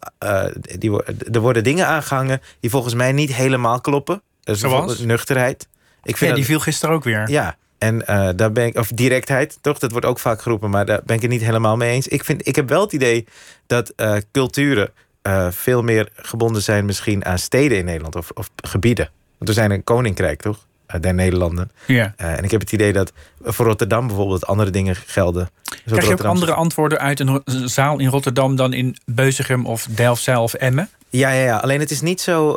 [0.61, 4.21] die, er worden dingen aangehangen die volgens mij niet helemaal kloppen.
[4.43, 4.99] Dus Zoals?
[4.99, 5.67] nuchterheid.
[6.03, 7.29] Ik Ja, vind die dat- viel gisteren ook weer.
[7.29, 9.79] ja, en eh, daar ben ik, of directheid, toch?
[9.79, 12.07] Dat wordt ook vaak geroepen, maar daar ben ik het niet helemaal mee eens.
[12.07, 13.27] Ik, vind, ik heb wel het idee
[13.67, 14.89] dat eh, culturen
[15.21, 19.09] eh, veel meer gebonden zijn, misschien aan steden in Nederland of, of gebieden.
[19.37, 20.65] Want we zijn een koninkrijk, toch?
[20.99, 21.71] Der Nederlanden.
[21.85, 22.13] Ja.
[22.15, 25.49] En ik heb het idee dat voor Rotterdam bijvoorbeeld andere dingen gelden.
[25.63, 29.87] Zoals Krijg je ook andere antwoorden uit een zaal in Rotterdam dan in Beuzegem of
[29.89, 30.89] Delfzijl of Emmen?
[31.09, 31.57] Ja, ja, ja.
[31.57, 32.49] Alleen het is niet zo,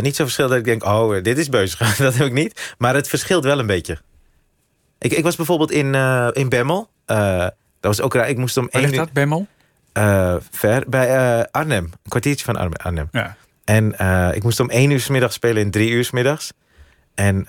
[0.00, 0.84] niet zo verschil dat ik denk...
[0.84, 1.96] oh, dit is beuzig.
[1.96, 2.74] dat heb ik niet.
[2.78, 3.98] Maar het verschilt wel een beetje.
[5.02, 6.88] Ik, ik was bijvoorbeeld in, eh, in Bemmel.
[7.04, 8.28] Eh, dat was ook raar.
[8.28, 8.98] Ik moest om Waar één uur...
[8.98, 9.46] dat, Bemmel?
[9.92, 11.84] eh, ver, bij Arnhem.
[11.84, 12.76] Een kwartiertje van Arnhem.
[12.76, 13.08] Arnhem.
[13.12, 13.36] Ja.
[13.64, 13.94] En
[14.34, 16.52] ik moest om één uur 's middags spelen in drie uur 's middags.
[17.14, 17.46] En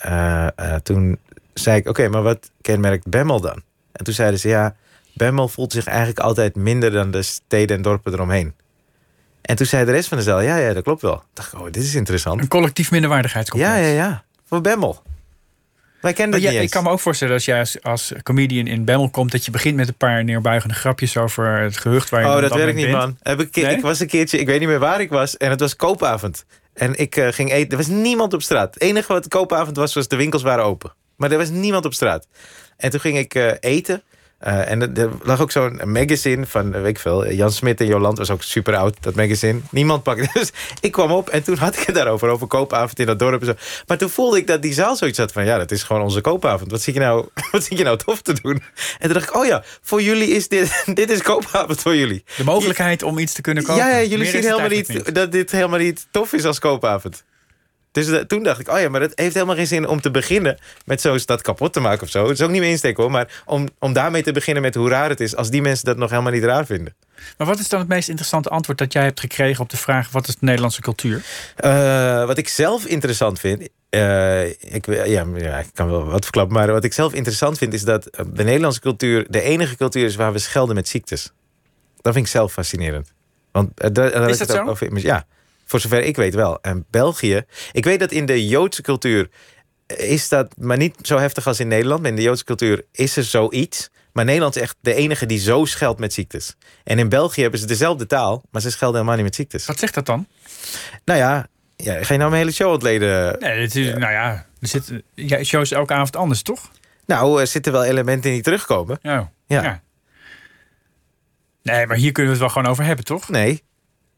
[0.83, 1.19] toen
[1.53, 3.61] zei ik, oké, maar wat kenmerkt Bemmel dan?
[3.91, 4.75] En toen zeiden ze, ja,
[5.13, 8.53] Bemmel voelt zich eigenlijk altijd minder dan de steden en dorpen eromheen.
[9.41, 11.15] En toen zei de rest van de zaal, ja, ja, dat klopt wel.
[11.15, 12.41] Ik dacht, oh, dit is interessant.
[12.41, 13.73] Een collectief minderwaardigheidscomplex.
[13.75, 14.23] Ja, ja, ja.
[14.47, 15.01] Voor Bemmel.
[16.03, 18.85] Wij kennen dat ja, ik kan me ook voorstellen als jij als, als comedian in
[18.85, 19.31] Bemmel komt...
[19.31, 22.53] dat je begint met een paar neerbuigende grapjes over het gehucht waar je Oh, dat
[22.53, 23.17] werkt niet, man.
[23.21, 23.75] Heb ik, Nee?
[23.75, 25.37] ik was een keertje, ik weet niet meer waar ik was.
[25.37, 26.45] En het was koopavond.
[26.73, 27.71] En ik eh, ging eten.
[27.71, 28.73] Er was niemand op straat.
[28.73, 30.93] Het enige wat koopavond was, was de winkels waren open.
[31.15, 32.27] Maar er was niemand op straat.
[32.77, 34.03] En toen ging ik eh, eten.
[34.43, 37.79] Eh, en er, er lag ook zo'n magazine van, eh, weet ik veel, Jan Smit
[37.79, 39.59] en Joland was ook super oud, dat magazine.
[39.71, 40.29] Niemand pakte.
[40.39, 40.51] Dus
[40.81, 43.45] ik kwam op en toen had ik het daarover, over koopavond in dat dorp en
[43.45, 43.53] zo.
[43.87, 46.21] Maar toen voelde ik dat die zaal zoiets had van, ja, dat is gewoon onze
[46.21, 46.71] koopavond.
[46.71, 48.55] Wat zit je nou, wat zit je nou tof te doen?
[48.55, 48.63] En
[48.99, 52.23] toen dacht ik, oh ja, voor jullie is dit, dit is koopavond voor jullie.
[52.37, 53.83] De mogelijkheid om iets te kunnen kopen.
[53.83, 57.23] Ja, ja jullie Meer zien helemaal niet, dat dit helemaal niet tof is als koopavond.
[57.93, 60.57] Dus toen dacht ik, oh ja, maar het heeft helemaal geen zin om te beginnen
[60.85, 62.27] met zo dat kapot te maken of zo.
[62.27, 64.89] Het is ook niet mijn insteek hoor, maar om, om daarmee te beginnen met hoe
[64.89, 66.95] raar het is als die mensen dat nog helemaal niet raar vinden.
[67.37, 70.11] Maar wat is dan het meest interessante antwoord dat jij hebt gekregen op de vraag...
[70.11, 71.23] wat is de Nederlandse cultuur?
[71.55, 73.69] Eh, wat ik zelf interessant vind.
[73.89, 77.73] eh, ik, ja, ja, ik kan wel wat verklappen, maar wat ik zelf interessant vind
[77.73, 78.03] is dat
[78.33, 81.31] de Nederlandse cultuur de enige cultuur is waar we schelden met ziektes.
[82.01, 83.13] Dat vind ik zelf fascinerend.
[83.51, 84.65] Want, had Is dat zo?
[84.65, 85.25] over ja,
[85.73, 86.61] voor zover ik weet wel.
[86.61, 89.29] En België, ik weet dat in de Joodse cultuur
[89.87, 92.01] is dat, maar niet zo heftig als in Nederland.
[92.01, 93.89] Maar in de Joodse cultuur is er zoiets.
[94.11, 96.55] Maar Nederland is echt de enige die zo scheldt met ziektes.
[96.83, 99.65] En in België hebben ze dezelfde taal, maar ze schelden helemaal niet met ziektes.
[99.65, 100.27] Wat zegt dat dan?
[101.05, 103.39] Nou ja, ja ga je nou mijn hele show ontleden?
[103.39, 106.71] Nee, het is, nou ja, er zit, ja, show is elke avond anders, toch?
[107.05, 108.99] Nou, er zitten wel elementen die terugkomen.
[109.01, 109.31] Ja.
[109.47, 109.81] Ja.
[111.63, 113.29] Nee, maar hier kunnen we het wel gewoon over hebben, toch?
[113.29, 113.63] Nee,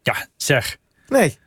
[0.01, 0.77] Ja, zeg.
[1.07, 1.37] nee.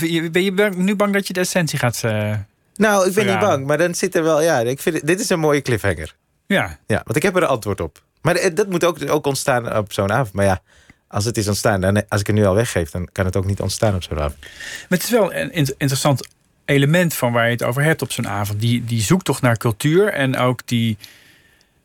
[0.00, 2.00] Je, je- ben je nu bang dat je de essentie gaat...
[2.04, 2.34] eh,
[2.76, 4.42] Nou, ik ben niet bang, maar dan zit er wel...
[4.42, 6.14] Ja, ik vind, dit is een mooie cliffhanger.
[6.46, 8.02] ja, Ja, want ik heb er een antwoord op.
[8.22, 10.32] Maar eh, dat moet ook, ook ontstaan op zo'n avond.
[10.32, 10.60] Maar ja,
[11.08, 12.90] als het is ontstaan, dan, als ik het nu al weggeef...
[12.90, 14.40] dan kan het ook niet ontstaan op zo'n avond.
[14.40, 16.28] Maar het is wel een in- interessant
[16.64, 18.60] element van waar je het over hebt op zo'n avond.
[18.60, 20.96] Die, die zoektocht naar cultuur en ook die,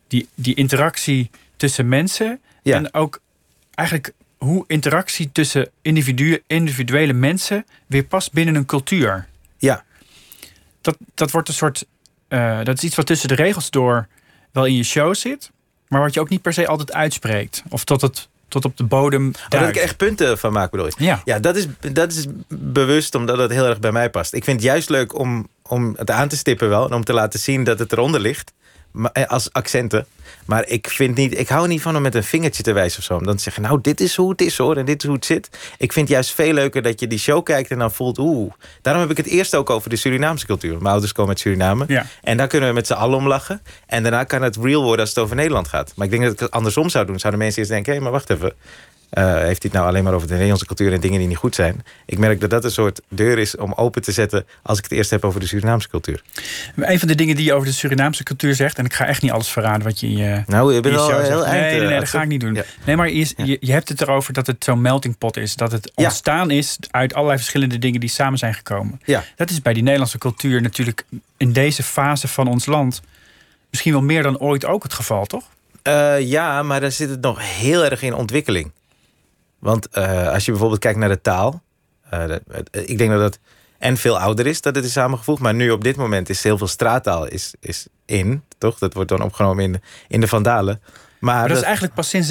[0.08, 2.40] die, die interactie tussen mensen.
[2.62, 2.76] Ja.
[2.76, 3.20] En ook
[3.74, 4.12] eigenlijk
[4.44, 9.26] hoe interactie tussen individu, individuele mensen weer past binnen een cultuur.
[9.58, 9.84] Ja,
[10.80, 11.86] Dat, dat wordt een soort.
[12.28, 14.06] eh, dat is iets wat tussen de regels door
[14.52, 15.50] wel in je show zit,
[15.88, 17.62] maar wat je ook niet per se altijd uitspreekt.
[17.68, 19.26] Of tot, het, tot op de bodem.
[19.26, 19.76] Oh, dat duikt.
[19.76, 20.92] ik echt punten van maak, bedoel je?
[20.96, 21.20] Ja.
[21.24, 24.32] Ja, dat is, dat is bewust omdat het heel erg bij mij past.
[24.32, 26.86] Ik vind het juist leuk om, om het aan te stippen wel...
[26.86, 28.52] en om te laten zien dat het eronder ligt.
[29.12, 30.06] Eh, als accenten.
[30.46, 33.04] Maar ik, vind niet, ik hou niet van om met een vingertje te wijzen of
[33.04, 33.14] zo.
[33.14, 35.16] Om dan te zeggen, nou, dit is hoe het is hoor en dit is hoe
[35.16, 35.48] het zit.
[35.78, 38.18] Ik vind het juist veel leuker dat je die show kijkt en dan voelt...
[38.18, 40.76] oeh, daarom heb ik het eerst ook over de Surinaamse cultuur.
[40.76, 41.84] Mijn ouders komen uit Suriname.
[41.88, 42.06] Ja.
[42.22, 43.62] En daar kunnen we met z'n allen om lachen.
[43.86, 45.92] En daarna kan het real worden als het over Nederland gaat.
[45.96, 47.18] Maar ik denk dat ik het andersom zou doen.
[47.18, 48.52] Zouden mensen eerst denken, hé, maar wacht even.
[49.10, 51.54] Eh, heeft het nou alleen maar over de Nederlandse cultuur en dingen die niet goed
[51.54, 51.84] zijn.
[52.06, 54.92] Ik merk dat dat een soort deur is om open te zetten als ik het
[54.92, 56.22] eerst heb over de Surinaamse cultuur.
[56.76, 59.22] Een van de dingen die je over de Surinaamse cultuur zegt, en ik ga echt
[59.22, 60.42] niet alles verraden wat je in je.
[60.46, 61.30] Nou, je bent al heel zegt.
[61.30, 61.50] eind.
[61.50, 62.54] Nee, nee, eh, nee, dat ga ik niet doen.
[62.54, 62.62] Ja.
[62.86, 65.54] Nee, maar je, je, je hebt het erover dat het zo'n melting pot is.
[65.56, 66.04] Dat het Ja.
[66.04, 69.00] ontstaan is uit allerlei verschillende dingen die samen zijn gekomen.
[69.04, 69.24] Ja.
[69.36, 71.04] Dat is bij die Nederlandse cultuur natuurlijk
[71.36, 73.02] in deze fase van ons land
[73.70, 75.44] misschien wel meer dan ooit ook het geval, toch?
[75.82, 78.70] Eh, ja, maar daar zit het nog heel erg in ontwikkeling.
[79.60, 81.62] Want eh, als je bijvoorbeeld kijkt naar de taal.
[82.10, 82.20] eh,
[82.50, 83.38] het- ik denk dat dat
[83.78, 85.40] en veel ouder is dat het is samengevoegd.
[85.42, 88.42] Maar nu op dit moment is heel veel straattaal is, is in.
[88.58, 88.78] Toch?
[88.78, 90.80] Dat wordt dan opgenomen in de, in de Vandalen.
[91.20, 92.28] Maar, Maar dat is eigenlijk pas sinds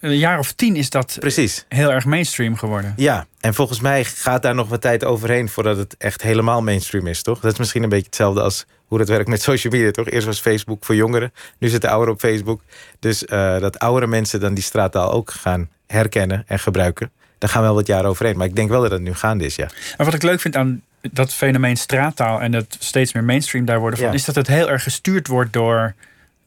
[0.00, 1.64] een jaar of tien is dat Precies.
[1.68, 2.92] heel erg mainstream geworden.
[2.96, 7.06] Ja, en volgens mij gaat daar nog wat tijd overheen voordat het echt helemaal mainstream
[7.06, 7.40] is, toch?
[7.40, 10.08] Dat is misschien een beetje hetzelfde als hoe dat werkt met social media, toch?
[10.08, 12.60] Eerst was Facebook voor jongeren, nu zitten ouderen op Facebook.
[12.98, 17.10] Dus eh, dat oudere mensen dan die straattaal ook gaan herkennen en gebruiken.
[17.38, 18.36] Daar gaan wel wat jaren overheen.
[18.36, 19.66] Maar ik denk wel dat het nu gaande is, ja.
[19.96, 23.78] Maar wat ik leuk vind aan dat fenomeen straattaal en het steeds meer mainstream daar
[23.80, 24.14] worden van, Ja.
[24.14, 25.94] is dat het heel erg gestuurd wordt door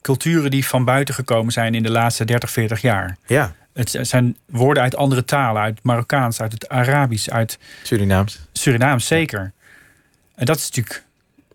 [0.02, 3.18] culturen die van buiten gekomen zijn in de laatste 30, 40 jaar.
[3.26, 8.40] Ja, Het zijn woorden uit andere talen, uit Marokkaans, uit het Arabisch, uit Surinaams.
[8.52, 9.52] Surinaams zeker.
[10.36, 11.04] En dat is natuurlijk,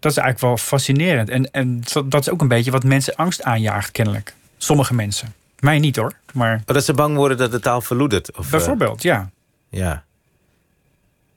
[0.00, 1.28] dat is eigenlijk wel fascinerend.
[1.28, 4.34] En, en dat is ook een beetje wat mensen angst aanjaagt, kennelijk.
[4.58, 5.34] Sommige mensen.
[5.60, 8.36] Mij niet hoor, maar Oh, dat ze bang worden dat de taal verloedert.
[8.38, 9.30] Of, eh, bijvoorbeeld, ja.
[9.68, 10.04] ja.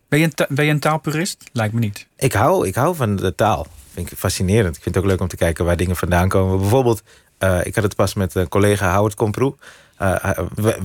[0.09, 1.43] Ben je, een ben je een taalpurist?
[1.53, 2.07] Lijkt me niet.
[2.15, 3.67] Ik hou, ik hou van de taal.
[3.93, 4.75] Vind ik fascinerend.
[4.75, 6.59] Ik vind het ook leuk om te kijken waar dingen vandaan komen.
[6.59, 7.03] Bijvoorbeeld,
[7.37, 9.55] eh, ik had het pas met een collega Howard Komproe.
[9.97, 10.15] Eh,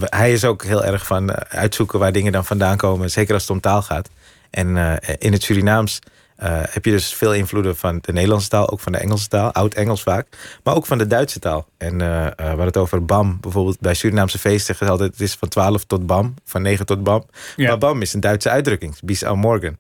[0.01, 3.11] hij- is ook heel erg van uitzoeken waar dingen dan vandaan komen.
[3.11, 4.09] Zeker als het om taal gaat.
[4.51, 5.98] En in het Surinaams
[6.46, 8.70] heb je dus veel invloeden van de Nederlandse taal.
[8.70, 10.27] Ook van de Engelse taal, oud-Engels vaak.
[10.64, 11.66] Maar ook van de Duitse taal.
[11.79, 13.38] En eh eh, we hadden het over BAM.
[13.40, 15.11] Bijvoorbeeld bij Surinaamse feesten ze altijd...
[15.11, 17.24] het is van 12 tot BAM, van 9 tot BAM.
[17.57, 17.68] Ja.
[17.68, 18.96] Maar BAM is een Duitse uitdrukking.
[19.03, 19.79] Bis au morgen.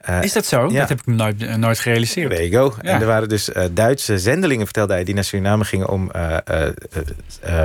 [0.00, 0.68] Eh, Is dat zo?
[0.70, 0.78] ja.
[0.80, 2.30] Dat heb ik nooit, eh, nooit gerealiseerd.
[2.30, 2.76] There you go.
[2.82, 2.90] Ja.
[2.94, 6.36] En er waren dus eh, Duitse zendelingen, vertelde hij, die naar Suriname gingen om eh,
[6.44, 6.72] eh, eh,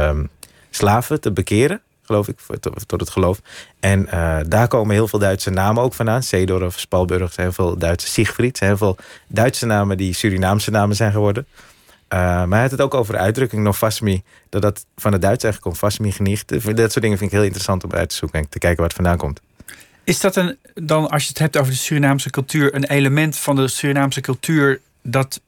[0.07, 0.23] ehm,
[0.69, 2.39] slaven te bekeren, geloof ik,
[2.85, 3.41] tot, het geloof.
[3.79, 6.23] En eh, daar komen heel veel Duitse namen ook vandaan.
[6.23, 8.59] Seedorf, Spalburg, heel veel Duitse Siegfried.
[8.59, 11.47] Heel veel Duitse namen die Surinaamse namen zijn geworden.
[12.07, 15.43] Eh, maar hij had het ook over de uitdrukking Novasmi, dat dat van het Duits
[15.43, 16.49] eigenlijk komt, Vasmi geniegt.
[16.49, 18.87] Dat soort dingen vind ik heel interessant om uit te zoeken en te kijken waar
[18.87, 19.41] het vandaan komt.
[20.03, 23.55] Is dat een, dan, als je het hebt over de Surinaamse cultuur, een element van
[23.55, 25.41] de Surinaamse cultuur dat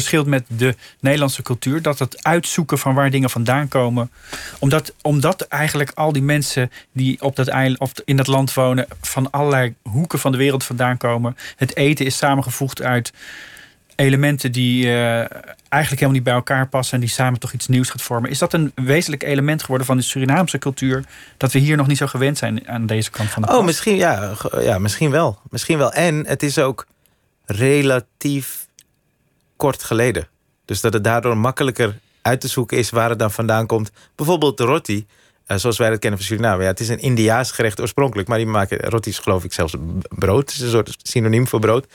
[0.00, 1.82] verschilt met de Nederlandse cultuur?
[1.82, 4.10] Dat het uitzoeken van waar dingen vandaan komen.
[4.58, 8.86] Omdat, omdat eigenlijk al die mensen die op dat eiland, of in dat land wonen,
[9.00, 11.36] van allerlei hoeken van de wereld vandaan komen.
[11.56, 13.12] Het eten is samengevoegd uit
[13.96, 15.18] elementen die eh,
[15.68, 18.30] eigenlijk helemaal niet bij elkaar passen en die samen toch iets nieuws gaat vormen.
[18.30, 21.04] Is dat een wezenlijk element geworden van de Surinaamse cultuur
[21.36, 23.96] dat we hier nog niet zo gewend zijn aan deze kant van de Oh, misschien,
[23.96, 25.38] ja, ja, misschien wel.
[25.50, 25.92] Misschien wel.
[25.92, 26.86] En het is ook
[27.44, 28.65] relatief
[29.56, 30.28] kort geleden.
[30.64, 33.90] Dus dat het daardoor makkelijker uit te zoeken is waar het dan vandaan komt.
[34.14, 35.06] Bijvoorbeeld de roti,
[35.46, 36.62] eh, zoals wij dat kennen van Suriname.
[36.62, 39.74] Ja, het is een Indiaas gerecht oorspronkelijk, maar die maken roti is geloof ik zelfs
[40.08, 40.40] brood.
[40.40, 41.86] Het is een soort synoniem voor brood.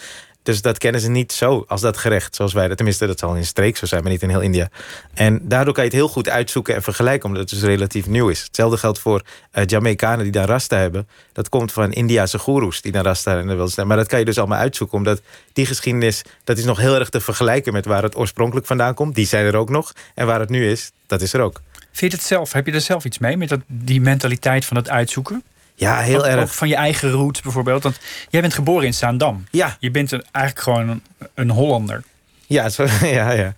[0.44, 2.78] Dus dat kennen ze niet zo als dat gerecht, zoals wij dat.
[2.78, 4.70] Tenminste, dat zal in streek zo zijn, maar niet in heel India.
[5.14, 8.30] En daardoor kan je het heel goed uitzoeken en vergelijken, omdat het dus relatief nieuw
[8.30, 8.42] is.
[8.42, 11.08] Hetzelfde geldt voor eh Jamaicanen die dan rasta hebben.
[11.34, 13.88] Dat komt van Indiase goeroes die dan rasta en wilden zijn.
[13.88, 15.22] Maar dat kan je dus allemaal uitzoeken, omdat
[15.54, 19.16] die geschiedenis, dat is nog heel erg te vergelijken met waar het oorspronkelijk vandaan komt.
[19.16, 19.94] Die zijn er ook nog.
[20.16, 21.62] En waar het nu is, dat is er ook.
[21.92, 22.52] Vind je het zelf?
[22.52, 25.44] Heb je er zelf iets mee met dat, die mentaliteit van het uitzoeken?
[25.76, 26.56] Ja, heel Ook- Ook erg.
[26.56, 27.84] van je eigen roots bijvoorbeeld.
[27.84, 29.46] Want jij bent geboren in Zaandam.
[29.52, 31.02] Ja, Je bent een, eigenlijk gewoon een,
[31.36, 32.04] een Hollander.
[32.48, 33.54] ja, zo, ja, ja.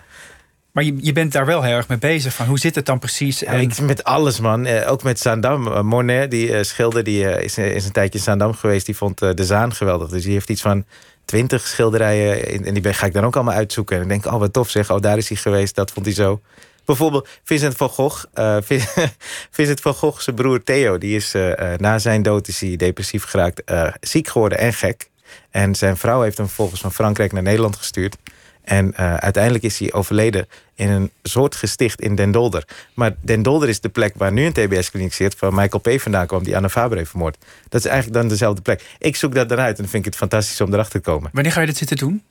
[0.72, 2.34] Maar je, je bent daar wel heel erg mee bezig.
[2.34, 3.40] Van hoe zit het dan precies?
[3.40, 4.66] Ja, En- ik, met alles, man.
[4.66, 5.68] Eh, ook met Zaandam.
[5.68, 8.86] Eh, Monet, die eh, schilder, die is, is een tijdje in Zaandam geweest.
[8.86, 10.10] Die vond de Zaan geweldig.
[10.10, 10.86] Dus die heeft iets van
[11.26, 12.66] twintig schilderijen.
[12.66, 13.96] En die ben- ga ik dan ook allemaal uitzoeken.
[13.98, 14.92] En ik denk, oh, wat tof zeg.
[14.92, 15.76] Oh, daar is hij geweest.
[15.76, 16.42] Dat vond hij zo.
[16.86, 18.24] Bijvoorbeeld Vincent van Gogh.
[18.34, 18.82] eh, Vin-
[19.52, 20.98] Vincent van Gogh, zijn broer Theo.
[20.98, 23.62] Die is eh, eh, na zijn dood is hij depressief geraakt.
[24.02, 25.10] ziek geworden en gek.
[25.52, 28.16] En zijn vrouw heeft hem vervolgens van Frankrijk naar Nederland gestuurd.
[28.64, 32.64] En uiteindelijk is hij overleden in een soort gesticht in Den Dolder.
[32.94, 35.40] Maar Den Dolder is de plek waar nu een TBS-kliniek zit...
[35.40, 36.02] waar Michael P.
[36.02, 37.38] vandaan kwam, die Anna Faber heeft vermoord.
[37.70, 38.84] Dat is eigenlijk dan dezelfde plek.
[39.00, 41.30] Ik zoek dat dan uit en vind ik het fantastisch om erachter te komen.
[41.34, 42.24] Wanneer ga je dit zitten doen?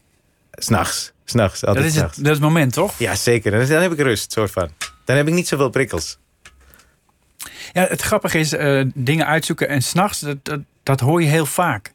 [0.52, 1.12] S'nachts.
[1.24, 2.98] S'nachts, Dat is, het, dat is het moment, toch?
[2.98, 3.50] Ja, zeker.
[3.50, 4.68] Dan, dan heb ik rust, soort van.
[5.04, 6.18] Dan heb ik niet zoveel prikkels.
[7.72, 11.46] Ja, het grappige is, eh, dingen uitzoeken en s'nachts, dat, dat, dat hoor je heel
[11.46, 11.92] vaak.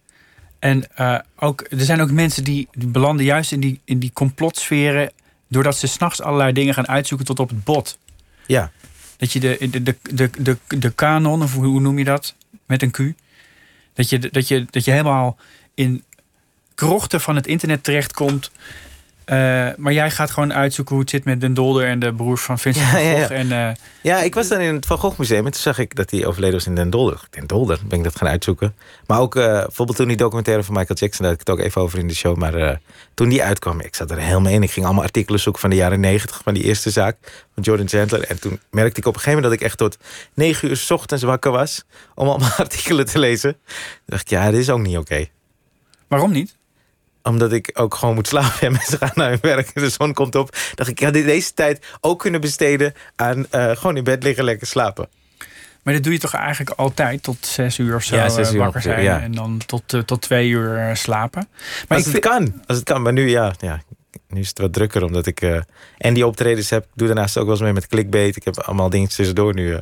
[0.60, 4.12] En eh, ook, er zijn ook mensen die, die belanden juist in die, in die
[4.14, 5.12] complotsferen...
[5.48, 7.98] doordat ze s'nachts allerlei dingen gaan uitzoeken tot op het bot.
[8.46, 8.72] Ja,
[9.18, 12.36] dat je de, de, de, de, de, de kanon, of hoe noem je dat?
[12.66, 12.98] Met een Q.
[13.94, 15.38] Dat je, dat je, dat je helemaal
[15.74, 16.04] in
[16.78, 18.52] krochten van het internet terechtkomt.
[19.26, 19.36] Uh,
[19.78, 22.60] maar jij gaat gewoon uitzoeken hoe het zit met Den Dolder en de broers van
[22.60, 23.22] Vincent Ja, van ja, ja.
[23.22, 23.32] Gogh.
[23.32, 25.96] En, eh, Ja, ik was dan in het Van Gogh Museum en toen zag ik
[25.96, 27.22] dat hij overleden was in Den Dolder.
[27.30, 28.76] Den Dolder, ben ik dat gaan uitzoeken.
[29.08, 31.66] Maar ook eh, bijvoorbeeld toen die documentaire van Michael Jackson, daar had ik het ook
[31.66, 32.38] even over in de show.
[32.38, 32.80] Maar
[33.14, 34.64] toen die uitkwam, ik zat er helemaal in.
[34.64, 37.18] Ik ging allemaal artikelen zoeken van de jaren negentig, van die eerste zaak
[37.54, 38.24] van Jordan Chandler.
[38.24, 39.98] En toen merkte ik op een gegeven moment dat ik echt tot
[40.34, 41.84] negen uur 's ochtends wakker was
[42.16, 43.52] om allemaal artikelen te lezen.
[43.52, 45.26] Toen dacht ik, ja, dit is ook niet oké.
[46.08, 46.56] waarom niet?
[47.28, 50.14] Omdat ik ook gewoon moet slapen en mensen gaan naar hun werk en de zon
[50.14, 50.56] komt op.
[50.76, 54.68] Dacht ik, ja, deze tijd ook kunnen besteden aan eh, gewoon in bed liggen, lekker
[54.68, 55.10] slapen.
[55.84, 58.54] Maar dat doe je toch eigenlijk altijd tot zes uur of zo Ja, zes eh,
[58.54, 59.04] uur wakker zijn.
[59.04, 59.22] ja.
[59.22, 61.48] En dan tot, eh, tot twee uur slapen.
[61.88, 62.62] Maar als ik het kan.
[62.68, 63.02] Als het kan.
[63.02, 63.82] Maar nu, ja, ja,
[64.30, 65.42] nu is het wat drukker omdat ik
[65.98, 66.84] en die optredens heb.
[66.84, 68.36] Ik doe daarnaast ook wel eens mee met clickbait.
[68.36, 69.78] Ik heb allemaal dingetjes tussendoor nu.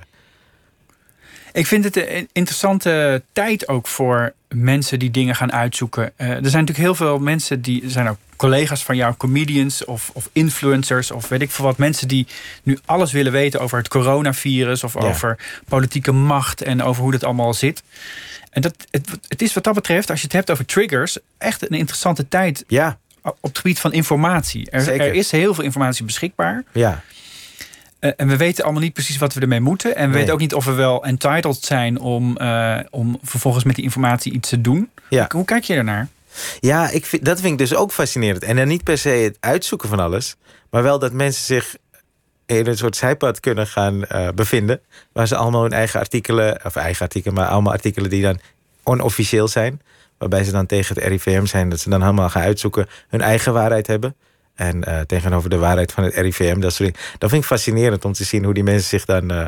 [1.56, 6.12] Ik vind het een interessante tijd ook voor mensen die dingen gaan uitzoeken.
[6.15, 10.10] Eh, er zijn natuurlijk heel veel mensen die zijn ook collega's van jou, comedians of,
[10.13, 11.78] of influencers of weet ik veel wat.
[11.78, 12.28] Mensen die
[12.63, 15.00] nu alles willen weten over het coronavirus of Ja.
[15.00, 15.38] over
[15.68, 17.84] politieke macht en over hoe dat allemaal zit.
[18.50, 21.62] En dat, het, het is wat dat betreft, als je het hebt over triggers, echt
[21.62, 24.70] een interessante tijd Ja, op het gebied van informatie.
[24.70, 26.63] Er, er is heel veel informatie beschikbaar.
[26.72, 27.04] ja.
[28.06, 29.96] Eh, en we weten allemaal niet precies wat we ermee moeten.
[29.96, 30.18] En we Nee.
[30.18, 34.32] weten ook niet of we wel entitled zijn om, eh, om vervolgens met die informatie
[34.34, 34.89] iets te doen.
[35.10, 35.26] Ja.
[35.30, 36.08] Hoe kijk je ernaar?
[36.60, 38.44] Ja, ik vind, dat vind ik dus ook fascinerend.
[38.44, 40.36] En dan niet per se het uitzoeken van alles,
[40.70, 41.76] maar wel dat mensen zich
[42.46, 44.80] in een soort zijpad kunnen gaan eh, bevinden.
[45.12, 48.39] Waar ze allemaal hun eigen artikelen, of eigen artikelen, maar allemaal artikelen die dan
[48.84, 49.82] onofficieel zijn.
[50.18, 53.54] Waarbij ze dan tegen het RIVM zijn, dat ze dan helemaal gaan uitzoeken, hun eigen
[53.54, 54.15] waarheid hebben.
[54.56, 57.10] En eh, tegenover de waarheid van het RIVM, dat soort dingen.
[57.18, 59.46] Dat vind ik fascinerend om te zien hoe die mensen zich dan eh,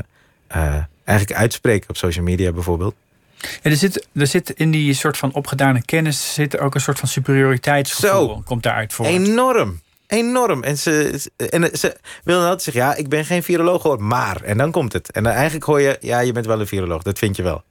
[0.48, 2.96] eh, eigenlijk uitspreken op social media bijvoorbeeld.
[3.38, 7.00] Ja, er, zit, er zit in die soort van opgedane kennis zit ook een soort
[7.00, 8.28] van superioriteitsgevoel.
[8.28, 8.41] Zo.
[8.46, 9.06] Komt daaruit voor.
[9.06, 9.82] Enorm.
[10.08, 10.63] Enorm.
[10.63, 14.41] En ze, en ze willen altijd zeggen, ja, ik ben geen viroloog hoor, maar.
[14.41, 15.12] En dan komt het.
[15.12, 17.04] En dan eigenlijk hoor je, ja, je bent wel een viroloog.
[17.04, 17.63] Dat vind je wel.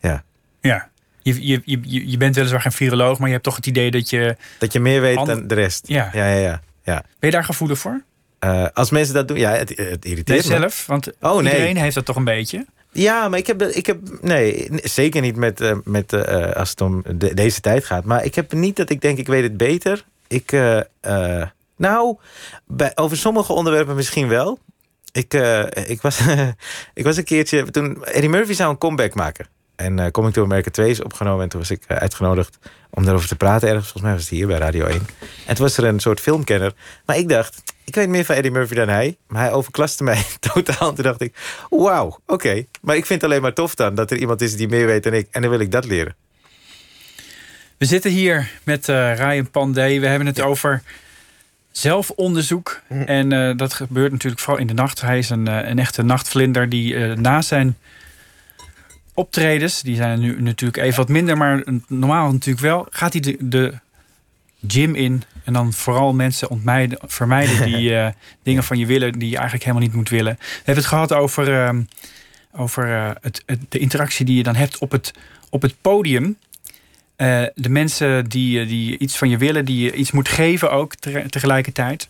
[0.00, 0.24] Ja.
[0.60, 0.88] Ja.
[1.34, 4.10] Je, je, je, je bent weliswaar geen viroloog, maar je hebt toch het idee dat
[4.10, 4.36] je.
[4.58, 5.88] Dat je meer weet dan de rest.
[5.88, 6.10] Ja.
[6.12, 6.60] Ja, ja, ja.
[6.82, 6.94] ja.
[7.18, 8.02] Ben je daar gevoelig voor?
[8.38, 10.56] Eh, als mensen dat doen, ja, het, het Nee, irriteert me.
[10.58, 10.86] zelf?
[10.86, 11.52] Want Oh, nee.
[11.52, 12.66] iedereen heeft dat toch een beetje?
[12.92, 16.80] Ja, maar ik heb, ik heb nee, zeker niet met, eh, met eh, als het
[16.80, 18.04] om de- deze tijd gaat.
[18.04, 20.04] Maar ik heb niet dat ik denk, ik weet het beter.
[20.28, 20.52] Ik,
[21.76, 22.16] nou,
[22.66, 24.58] bij, over sommige onderwerpen misschien wel.
[25.12, 25.34] Ik,
[25.86, 26.20] ik, was,
[26.94, 29.46] ik was een keertje, toen Eddie Murphy zou een comeback maken.
[29.78, 31.42] En eh Coming to America 2 is opgenomen.
[31.42, 32.58] En toen was ik eh, uitgenodigd
[32.90, 33.84] om daarover te praten ergens.
[33.84, 35.06] Volgens mij was het hier bij Radio 1.
[35.46, 36.72] En toen was er een soort filmkenner.
[37.04, 39.16] Maar ik dacht, ik weet meer van Eddie Murphy dan hij.
[39.26, 40.88] Maar hij overklaste mij totaal.
[40.88, 41.34] En toen dacht ik,
[41.70, 42.64] wauw, oké.
[42.80, 45.02] Maar ik vind het alleen maar tof dan dat er iemand is die meer weet
[45.02, 45.28] dan ik.
[45.30, 46.16] En dan wil ik dat leren.
[47.76, 50.00] We zitten hier met eh Ryan Pandey.
[50.00, 50.82] We hebben het over
[51.78, 52.80] zelfonderzoek.
[52.86, 53.00] Hm.
[53.00, 55.00] En eh, dat gebeurt natuurlijk vooral in de nacht.
[55.00, 57.76] Hij is een, eh, een echte nachtvlinder die eh, na zijn
[59.18, 59.82] optredens...
[59.82, 62.86] die zijn nu natuurlijk even wat minder, maar normaal natuurlijk wel...
[62.90, 63.74] gaat hij de, de
[64.66, 67.64] gym in en dan vooral mensen ontmijden, vermijden...
[67.64, 68.08] die eh,
[68.42, 70.36] dingen van je willen die je eigenlijk helemaal niet moet willen.
[70.40, 71.82] We hebben het gehad over, ehm,
[72.52, 75.12] over eh, het, het- de interactie die je dan hebt op het,
[75.50, 76.36] op het podium...
[77.16, 80.94] Eh, de mensen die, die iets van je willen, die je iets moet geven ook
[80.94, 82.08] te- tegelijkertijd.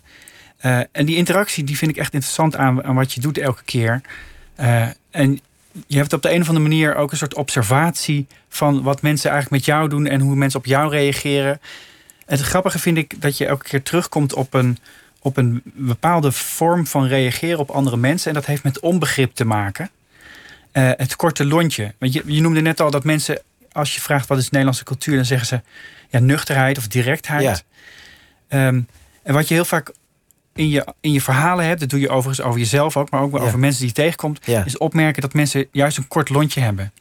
[0.92, 4.01] En die interactie die vind ik echt interessant aan, aan wat je doet elke keer.
[5.11, 5.40] En
[5.87, 9.31] je hebt op de een of andere manier ook een soort observatie van wat mensen
[9.31, 11.61] eigenlijk met jou doen en hoe mensen op jou reageren.
[12.26, 14.78] Het grappige vind ik dat je elke keer terugkomt op een,
[15.18, 18.28] op een bepaalde vorm van reageren op andere mensen.
[18.28, 19.90] En dat heeft met onbegrip te maken.
[20.72, 21.94] Eh, het korte lontje.
[21.98, 23.40] Want je, je noemde net al dat mensen,
[23.72, 25.61] als je vraagt wat is Nederlandse cultuur, dan zeggen ze
[26.09, 27.42] ja, nuchterheid of directheid.
[27.42, 27.57] Ja.
[28.48, 28.81] Ehm,
[29.22, 29.92] en wat je heel vaak
[30.59, 33.37] in je, in je verhalen hebt, dat doe je overigens over jezelf ook, maar ook
[33.37, 33.42] Ja.
[33.42, 34.64] over mensen die je tegenkomt, Ja.
[34.64, 36.93] is opmerken dat mensen juist een kort lontje hebben.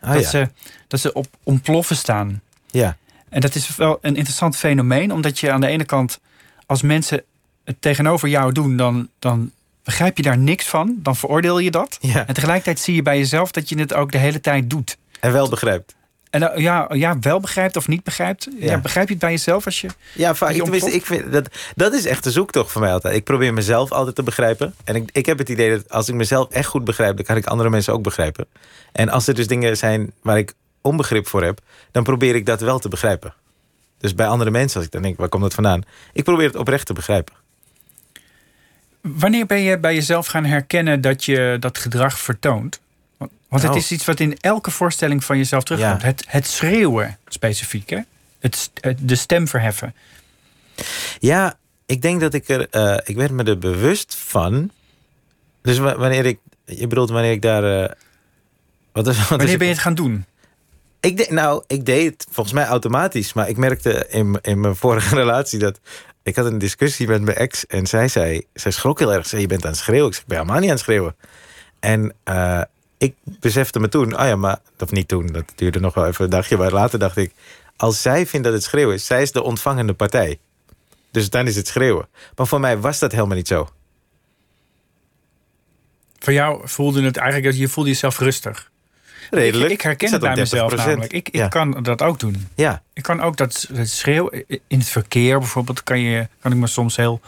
[0.00, 0.28] Ah, dat, ja.
[0.28, 0.48] ze,
[0.88, 2.40] dat ze op ontploffen staan.
[2.70, 2.96] ja.
[3.28, 6.20] En dat is wel een interessant fenomeen, omdat je aan de ene kant,
[6.66, 7.22] als mensen
[7.64, 9.50] het tegenover jou doen, dan, dan
[9.84, 11.98] begrijp je daar niks van, dan veroordeel je dat.
[12.00, 12.26] ja.
[12.26, 14.96] En tegelijkertijd zie je bij jezelf dat je het ook de hele tijd doet.
[15.20, 15.94] En wel begrijpt.
[16.30, 18.48] En dan, ja, ja, wel begrijpt of niet begrijpt.
[18.58, 18.70] Ja.
[18.70, 18.78] Ja.
[18.78, 19.88] begrijp je het bij jezelf als je.
[20.14, 20.52] Ja, vaak.
[20.52, 23.16] Je tenminste, ik vind dat, dat is echt de zoektocht voor mij altijd.
[23.16, 24.74] Ik probeer mezelf altijd te begrijpen.
[24.84, 27.36] En ik, ik heb het idee dat als ik mezelf echt goed begrijp, dan kan
[27.36, 28.46] ik andere mensen ook begrijpen.
[28.92, 31.60] En als er dus dingen zijn waar ik onbegrip voor heb,
[31.92, 33.34] dan probeer ik dat wel te begrijpen.
[33.98, 35.82] Dus bij andere mensen, als ik dan denk, waar komt dat vandaan?
[36.12, 37.34] Ik probeer het oprecht te begrijpen.
[39.00, 42.80] Wanneer ben je bij jezelf gaan herkennen dat je dat gedrag vertoont?
[43.48, 43.76] Want het Nou.
[43.76, 46.00] is iets wat in elke voorstelling van jezelf terugkomt.
[46.00, 46.06] Ja.
[46.06, 47.98] Het, het schreeuwen specifiek, hè?
[48.38, 49.94] Het, de stem verheffen.
[51.18, 51.54] Ja,
[51.86, 52.68] ik denk dat ik er.
[52.70, 54.70] eh, ik werd me er bewust van.
[55.62, 56.38] Dus wa- wanneer ik.
[56.64, 57.82] Je bedoelt wanneer ik daar.
[57.82, 57.90] eh,
[58.92, 60.24] wat is, wat is Wanneer ben je het gaan doen?
[61.00, 63.32] Ik de, nou, ik deed het volgens mij automatisch.
[63.32, 65.80] Maar ik merkte in, in mijn vorige relatie dat.
[66.22, 67.66] Ik had een discussie met mijn ex.
[67.66, 68.46] En zij zei.
[68.54, 69.22] Zij schrok heel erg.
[69.22, 70.06] Ze zei: Je bent aan het schreeuwen.
[70.08, 71.16] Ik zei: Ik ben helemaal niet aan het schreeuwen.
[71.80, 72.62] En eh,
[73.00, 74.18] ik besefte me toen.
[74.18, 74.58] Oh ja, maar.
[74.78, 75.26] Of niet toen.
[75.26, 76.56] Dat duurde nog wel even een dagje.
[76.56, 77.32] Maar later dacht ik.
[77.76, 79.06] Als zij vindt dat het schreeuwen is.
[79.06, 80.38] Zij is de ontvangende partij.
[81.10, 82.08] Dus dan is het schreeuwen.
[82.36, 83.68] Maar voor mij was dat helemaal niet zo.
[86.18, 88.70] Voor jou voelde het eigenlijk dat je voelde jezelf rustig.
[89.30, 89.70] Redelijk.
[89.70, 90.40] Ik, ik herken het bij op 30%.
[90.40, 91.12] mezelf namelijk.
[91.12, 91.48] Ik, ik ja.
[91.48, 92.48] kan dat ook doen.
[92.54, 95.82] ja, Ik kan ook dat, dat schreeuwen in het verkeer bijvoorbeeld.
[95.82, 97.20] Kan, je, kan ik me soms heel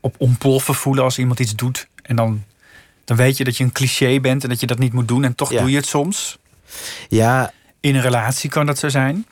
[0.00, 1.88] op ontploffen voelen als iemand iets doet.
[2.02, 2.44] En dan,
[3.10, 5.24] dan weet je dat je een cliché bent en dat je dat niet moet doen.
[5.24, 5.60] En toch Ja.
[5.60, 6.38] doe je het soms.
[7.08, 9.26] ja, In een relatie kan dat zo zijn.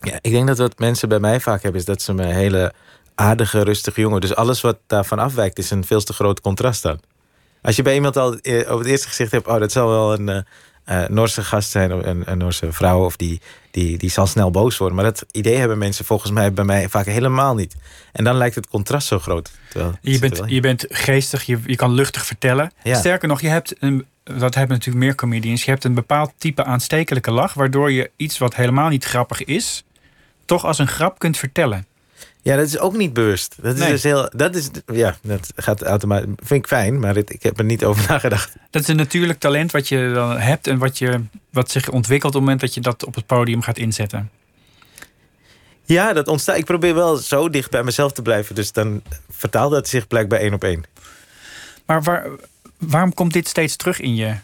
[0.00, 2.34] Ja, ik denk dat wat mensen bij mij vaak hebben, is dat ze me een
[2.34, 2.72] hele
[3.14, 4.20] aardige, rustige jongen.
[4.20, 7.00] Dus alles wat daarvan afwijkt, is een veel te groot contrast dan.
[7.62, 10.12] Als je bij iemand al eh, op het eerste gezicht hebt, oh, dat zal wel
[10.12, 10.46] een
[10.84, 14.76] eh, Noorse gast zijn, een, een Noorse vrouw, of die, die, die zal snel boos
[14.76, 14.96] worden.
[14.96, 17.76] Maar dat idee hebben mensen volgens mij bij mij vaak helemaal niet.
[18.12, 19.50] En dan lijkt het contrast zo groot.
[19.68, 22.72] Terwijl, Je bent, je bent geestig, je, je kan luchtig vertellen.
[22.82, 22.98] Ja.
[22.98, 25.64] Sterker nog, je hebt een, dat hebben natuurlijk meer comedians.
[25.64, 29.84] Je hebt een bepaald type aanstekelijke lach, waardoor je iets wat helemaal niet grappig is,
[30.44, 31.86] toch als een grap kunt vertellen.
[32.44, 33.54] Ja, dat is ook niet bewust.
[33.62, 33.90] Dat is Nee.
[33.90, 34.30] dus heel.
[34.36, 36.28] Dat is, ja, dat gaat automatisch.
[36.36, 38.52] Vind ik fijn, maar het- ik heb er niet over nagedacht.
[38.70, 41.20] Dat is een natuurlijk talent wat je dan hebt en wat, je,
[41.50, 44.30] wat zich ontwikkelt op het moment dat je dat op het podium gaat inzetten.
[45.84, 46.56] Ja, dat ontstaat.
[46.56, 48.54] Ik probeer wel zo dicht bij mezelf te blijven.
[48.54, 50.84] Dus dan vertaalt dat zich blijkbaar één op één.
[51.86, 52.26] Maar waar,
[52.78, 54.34] waarom komt dit steeds terug in je,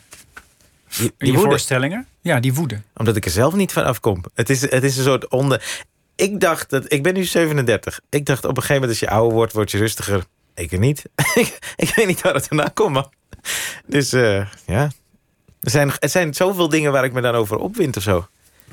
[0.97, 2.07] Die, in je voorstellingen?
[2.21, 2.81] Ja, die woede.
[2.97, 4.25] Omdat ik er zelf niet van afkom.
[4.35, 5.83] Het is, het is een soort onder.
[6.19, 6.93] Ik dacht dat.
[6.93, 8.01] Ik ben nu 37.
[8.11, 10.25] Ik dacht op een gegeven moment als je ouder wordt, word je rustiger.
[10.55, 11.05] Ik er niet.
[11.77, 13.13] ik, weet niet waar het vandaan komt, man.
[13.87, 14.91] Dus eh, ja.
[15.61, 18.29] Er zijn, er zijn zoveel dingen waar ik me dan over opwind of zo.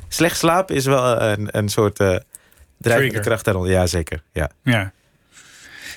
[0.08, 2.16] Slecht slapen is wel een, een soort eh
[2.78, 3.72] drijvende kracht daaronder.
[3.72, 4.24] Ja, zeker.
[4.32, 4.50] Ja.
[4.64, 4.94] Ja.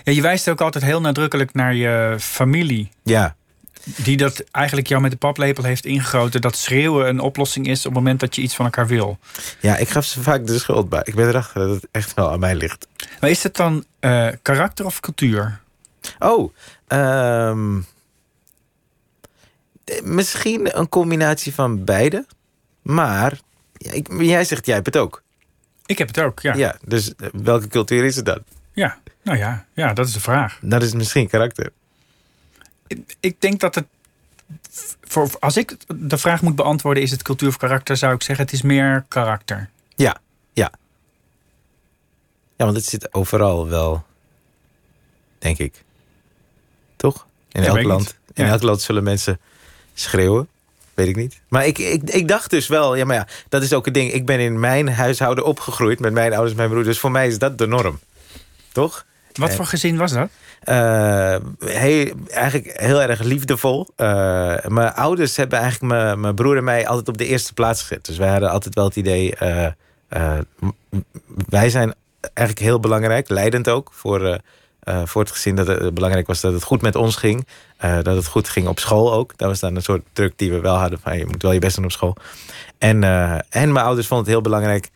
[0.04, 0.12] ja.
[0.12, 2.90] Je wijst ook altijd heel nadrukkelijk naar je familie.
[3.02, 3.36] ja.
[3.84, 6.40] Die dat eigenlijk jou met de paplepel heeft ingegoten.
[6.40, 9.18] Dat schreeuwen een oplossing is op het moment dat je iets van elkaar wil.
[9.60, 11.02] Ja, ik gaf ze vaak de schuld bij.
[11.04, 12.86] Ik ben erachter dat het echt wel aan mij ligt.
[13.20, 15.60] Maar is het dan eh, karakter of cultuur?
[16.18, 16.54] Oh,
[16.86, 17.80] ehm,
[20.02, 22.26] misschien een combinatie van beide.
[22.82, 23.38] Maar
[23.78, 25.22] ik, jij zegt jij hebt het ook.
[25.86, 26.54] Ik heb het ook, ja.
[26.54, 26.76] Ja.
[26.84, 28.42] dus eh, welke cultuur is het dan?
[28.72, 30.58] Ja, nou ja, ja, dat is de vraag.
[30.60, 31.72] Dat is misschien karakter.
[33.20, 33.86] Ik denk dat het.
[35.02, 38.44] Voor, als ik de vraag moet beantwoorden, is het cultuur of karakter, zou ik zeggen:
[38.44, 39.68] het is meer karakter.
[39.96, 40.16] Ja,
[40.52, 40.70] ja.
[42.56, 44.04] Ja, want het zit overal wel,
[45.38, 45.84] denk ik.
[46.96, 47.26] Toch?
[47.52, 48.16] In elk land.
[48.34, 48.50] In Ja.
[48.50, 49.40] elk land zullen mensen
[49.94, 50.48] schreeuwen.
[50.94, 51.40] Weet ik niet.
[51.48, 54.12] Maar ik, ik, ik dacht dus wel, ja, maar ja, dat is ook het ding.
[54.12, 56.84] Ik ben in mijn huishouden opgegroeid met mijn ouders en mijn broer.
[56.84, 57.98] Dus voor mij is dat de norm.
[58.72, 59.06] Toch?
[59.32, 60.30] Wat voor gezin was dat?
[60.68, 63.88] Heel, eigenlijk heel erg liefdevol.
[63.96, 64.06] Eh,
[64.66, 68.04] mijn ouders hebben eigenlijk mijn, mijn broer en mij altijd op de eerste plaats gezet.
[68.04, 69.34] Dus wij hadden altijd wel het idee.
[69.34, 70.38] eh,
[71.48, 74.40] wij zijn eigenlijk heel belangrijk, leidend ook voor,
[75.04, 75.54] voor het gezin.
[75.54, 77.46] Dat het belangrijk was dat het goed met ons ging.
[77.78, 79.38] Dat het goed ging op school ook.
[79.38, 81.00] Dat was dan een soort druk die we wel hadden.
[81.00, 82.16] Van, je moet wel je best doen op school.
[82.78, 83.04] En,
[83.48, 84.90] en mijn ouders vonden het heel belangrijk.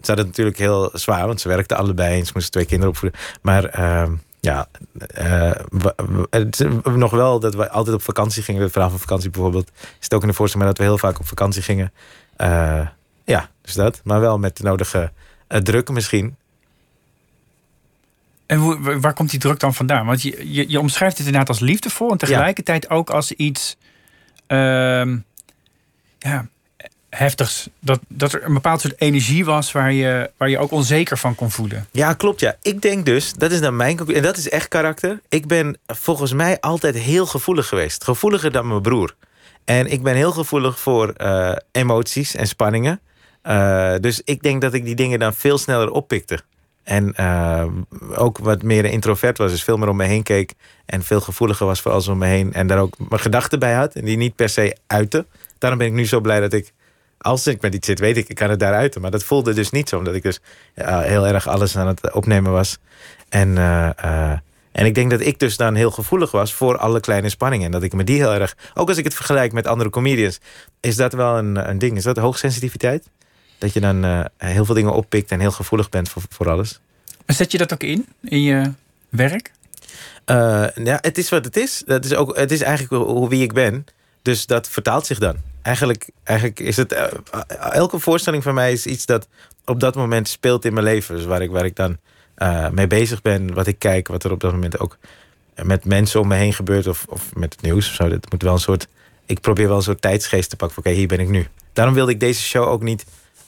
[0.00, 3.20] Ze hadden natuurlijk heel zwaar, want ze werkten allebei en ze moesten twee kinderen opvoeden.
[3.42, 4.12] Maar ehm,
[4.44, 4.66] ja,
[4.98, 6.66] eh, we- we- het is
[6.96, 8.62] nog wel dat we altijd op vakantie gingen.
[8.62, 9.70] Het verhaal van vakantie bijvoorbeeld.
[9.74, 11.92] Is het ook in de voorstelling, maar dat we heel vaak op vakantie gingen.
[12.36, 12.86] Eh,
[13.24, 14.00] ja, dus dat.
[14.04, 15.12] Maar wel met de nodige
[15.46, 16.36] eh, druk misschien.
[18.46, 20.06] En hoe, waar komt die druk dan vandaan?
[20.06, 23.76] Want je, je, je omschrijft het inderdaad als liefdevol en tegelijkertijd ook als iets
[24.46, 25.18] ehm,
[26.18, 26.46] ja,
[27.16, 27.68] heftigs.
[27.80, 31.34] Dat, dat er een bepaald soort energie was waar je, waar je ook onzeker van
[31.34, 31.86] kon voelen.
[31.90, 32.56] Ja, klopt ja.
[32.62, 33.98] Ik denk dus, dat is dan mijn.
[33.98, 35.20] En dat is echt karakter.
[35.28, 38.04] Ik ben volgens mij altijd heel gevoelig geweest.
[38.04, 39.14] Gevoeliger dan mijn broer.
[39.64, 43.00] En ik ben heel gevoelig voor eh, emoties en spanningen.
[43.42, 46.38] Eh, dus ik denk dat ik die dingen dan veel sneller oppikte.
[46.82, 47.66] En eh,
[48.14, 49.50] ook wat meer introvert was.
[49.50, 50.54] Dus veel meer om me heen keek.
[50.86, 52.52] En veel gevoeliger was voor alles om me heen.
[52.52, 53.94] En daar ook mijn gedachten bij had.
[53.94, 55.26] En die niet per se uitte.
[55.58, 56.72] Daarom ben ik nu zo blij dat ik...
[57.24, 59.00] Als ik met iets zit, weet ik, ik kan het daar uiten.
[59.00, 59.98] Maar dat voelde dus niet zo.
[59.98, 60.40] Omdat ik dus
[60.74, 62.78] ja, heel erg alles aan het opnemen was.
[63.28, 64.38] En, eh, eh,
[64.72, 67.66] En ik denk dat ik dus dan heel gevoelig was voor alle kleine spanningen.
[67.66, 70.38] En dat ik me die heel erg, ook als ik het vergelijk met andere comedians,
[70.80, 71.96] is dat wel een, een ding.
[71.96, 73.08] Is dat hoogsensitiviteit?
[73.58, 76.80] Dat je dan heel veel dingen oppikt en heel gevoelig bent voor, voor alles.
[77.26, 78.72] Maar zet je dat ook in, in je
[79.08, 79.50] werk?
[80.84, 81.82] Ja, het is wat het is.
[81.86, 83.84] Dat is ook, het is eigenlijk hoe, wie ik ben.
[84.22, 85.53] Dus dat vertaalt zich dan.
[85.64, 86.92] Eigenlijk, eigenlijk is het.
[86.92, 87.06] Uh,
[87.72, 89.28] elke voorstelling van mij is iets dat
[89.64, 91.16] op dat moment speelt in mijn leven.
[91.16, 91.96] Dus waar ik, waar ik dan
[92.38, 94.98] uh, mee bezig ben, wat ik kijk, wat er op dat moment ook
[95.62, 97.96] met mensen om me heen gebeurt, of, of met het nieuws.
[97.96, 98.88] Dat moet wel een soort.
[99.26, 100.78] Ik probeer wel een soort tijdsgeest te pakken.
[100.78, 101.46] Oké, hier ben ik nu.
[101.72, 103.04] Daarom wilde ik deze show ook niet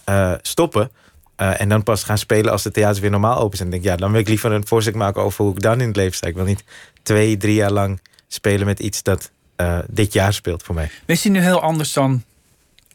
[0.08, 0.90] uh, stoppen.
[1.36, 3.72] En dan pas gaan spelen als de theaters weer normaal open zijn.
[3.72, 5.86] En denk ja, dan wil ik liever een voorstel maken over hoe ik dan in
[5.86, 6.26] het leven sta.
[6.26, 6.64] Ik wil niet
[7.02, 10.90] twee, drie jaar lang spelen met iets dat uh, dit jaar speelt voor mij.
[11.04, 12.22] Wees je nu heel anders dan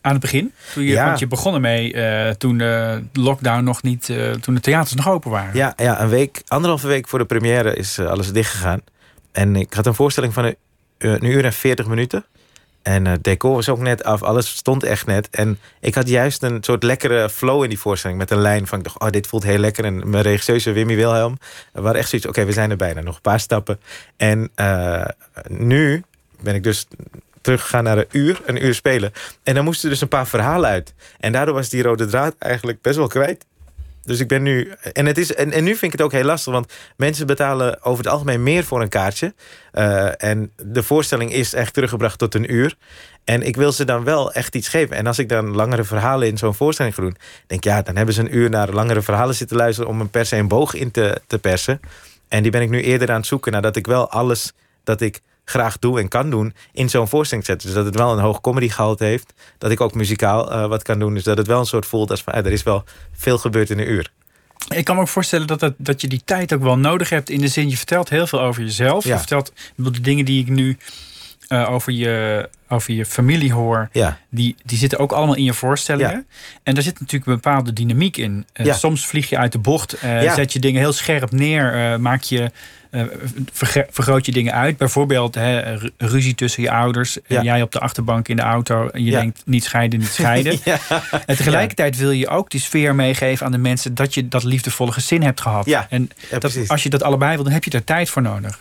[0.01, 0.53] aan het begin?
[0.73, 1.05] Toen je, ja.
[1.05, 5.09] Want je begon ermee uh, toen de lockdown nog niet, uh, toen de theaters nog
[5.09, 5.55] open waren.
[5.55, 8.81] Ja, ja een week, anderhalve week voor de première is alles dichtgegaan.
[9.31, 10.55] En ik had een voorstelling van een,
[10.97, 12.25] een uur en veertig minuten.
[12.81, 15.29] En het decor was ook net af, alles stond echt net.
[15.29, 18.19] En ik had juist een soort lekkere flow in die voorstelling.
[18.19, 19.85] Met een lijn van, ik dacht, oh, dit voelt heel lekker.
[19.85, 21.37] En mijn regisseur, Wimmy Wilhelm,
[21.71, 22.27] waren echt zoiets...
[22.27, 23.79] oké, we zijn er bijna, nog een paar stappen.
[24.17, 24.51] En
[25.47, 26.03] nu
[26.41, 26.87] ben ik dus
[27.41, 29.11] teruggegaan naar een uur, een uur spelen.
[29.43, 30.93] En dan moesten dus een paar verhalen uit.
[31.19, 33.45] En daardoor was die rode draad eigenlijk best wel kwijt.
[34.03, 34.71] Dus ik ben nu.
[34.93, 37.83] En, het is, en, en nu vind ik het ook heel lastig, want mensen betalen
[37.83, 39.33] over het algemeen meer voor een kaartje.
[39.73, 42.75] Uh, en de voorstelling is echt teruggebracht tot een uur.
[43.23, 44.95] En ik wil ze dan wel echt iets geven.
[44.95, 47.17] En als ik dan langere verhalen in zo'n voorstelling ga doen,
[47.47, 50.25] denk ja, dan hebben ze een uur naar langere verhalen zitten luisteren om een per
[50.25, 51.79] se een boog in te, te persen.
[52.27, 55.21] En die ben ik nu eerder aan het zoeken nadat ik wel alles dat ik
[55.51, 57.67] graag doe en kan doen in zo'n voorstelling zetten.
[57.67, 59.33] Dus dat het wel een hoog comedy gehalte heeft.
[59.57, 61.13] Dat ik ook muzikaal uh, wat kan doen.
[61.13, 62.83] Dus dat het wel een soort voelt als van, er is wel
[63.13, 64.11] veel gebeurd in een uur.
[64.69, 67.29] Ik kan me ook voorstellen dat, dat, dat je die tijd ook wel nodig hebt.
[67.29, 69.03] In de zin, je vertelt heel veel over jezelf.
[69.03, 69.11] Ja.
[69.11, 70.77] Je vertelt de dingen die ik nu
[71.49, 73.89] uh, over, je, over je familie hoor.
[73.91, 74.19] Ja.
[74.29, 76.25] Die, die zitten ook allemaal in je voorstellingen.
[76.29, 76.35] Ja.
[76.63, 78.45] En daar zit natuurlijk een bepaalde dynamiek in.
[78.53, 78.73] Uh, ja.
[78.73, 79.97] Soms vlieg je uit de bocht.
[80.35, 81.99] Zet je dingen heel scherp neer.
[81.99, 82.51] maak je
[83.91, 84.77] vergroot je dingen uit.
[84.77, 87.17] Bijvoorbeeld hè, ruzie tussen je ouders.
[87.27, 87.37] Ja.
[87.37, 88.87] En jij op de achterbank in de auto.
[88.87, 89.19] En je ja.
[89.19, 90.59] denkt niet scheiden, niet scheiden.
[90.63, 90.79] ja.
[91.25, 93.95] En tegelijkertijd wil je ook die sfeer meegeven aan de mensen...
[93.95, 95.67] dat je dat liefdevolle gezin hebt gehad.
[95.89, 98.59] En dat, als je dat allebei wil, dan heb je daar tijd voor nodig.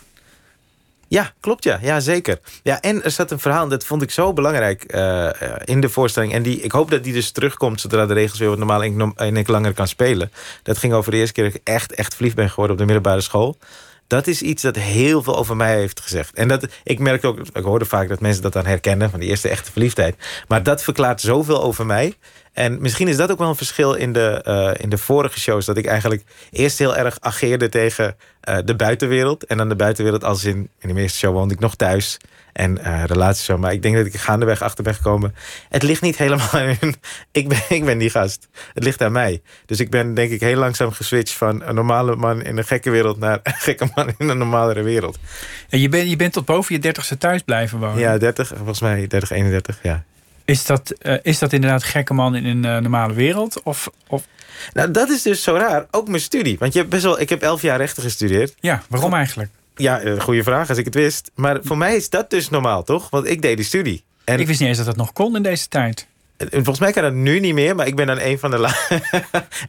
[1.11, 1.79] Ja, klopt ja.
[1.81, 2.39] Ja, zeker.
[2.63, 5.29] Ja, en er zat een verhaal, dat vond ik zo belangrijk uh,
[5.65, 6.33] in de voorstelling.
[6.33, 9.13] En die, ik hoop dat die dus terugkomt zodra de regels weer wat normaal en,
[9.15, 10.31] en ik langer kan spelen.
[10.63, 12.85] Dat ging over de eerste keer dat ik echt, echt verliefd ben geworden op de
[12.85, 13.57] middelbare school
[14.11, 16.33] dat is iets dat heel veel over mij heeft gezegd.
[16.33, 19.09] En dat, ik merk ook, ik hoorde vaak dat mensen dat dan herkennen...
[19.09, 20.15] van die eerste echte verliefdheid.
[20.47, 22.15] Maar dat verklaart zoveel over mij.
[22.53, 25.65] En misschien is dat ook wel een verschil in de, uh, in de vorige shows.
[25.65, 28.15] Dat ik eigenlijk eerst heel erg ageerde tegen
[28.49, 29.45] uh, de buitenwereld.
[29.45, 30.45] En dan de buitenwereld als.
[30.45, 32.17] In de meeste show woonde ik nog thuis
[32.53, 33.57] en uh, relaties zo.
[33.57, 35.35] Maar ik denk dat ik gaandeweg achter ben gekomen.
[35.69, 36.95] Het ligt niet helemaal in.
[37.31, 38.47] Ik ben, ik ben die gast.
[38.73, 39.41] Het ligt aan mij.
[39.65, 42.89] Dus ik ben denk ik heel langzaam geswitcht van een normale man in een gekke
[42.89, 45.19] wereld naar een gekke man in een normalere wereld.
[45.69, 47.99] En je, bent je bent tot boven je dertigste thuis blijven wonen?
[47.99, 50.03] Ja, 30, volgens mij 30, 31, ja.
[50.45, 53.61] Is dat, uh, is dat inderdaad gekke man in een uh, normale wereld?
[53.63, 54.27] Of, of...
[54.73, 55.85] Nou, dat is dus zo raar.
[55.91, 56.57] Ook mijn studie.
[56.59, 58.53] Want je hebt best wel, ik heb elf jaar rechten gestudeerd.
[58.59, 59.51] Ja, waarom eigenlijk?
[59.81, 61.31] Ja, een goede vraag als ik het wist.
[61.35, 63.09] Maar voor mij is dat dus normaal, toch?
[63.09, 64.03] Want ik deed die studie.
[64.23, 66.07] En ik wist niet eens dat dat nog kon in deze tijd.
[66.37, 68.57] Volgens mij kan dat nu niet meer, maar ik ben dan een van de,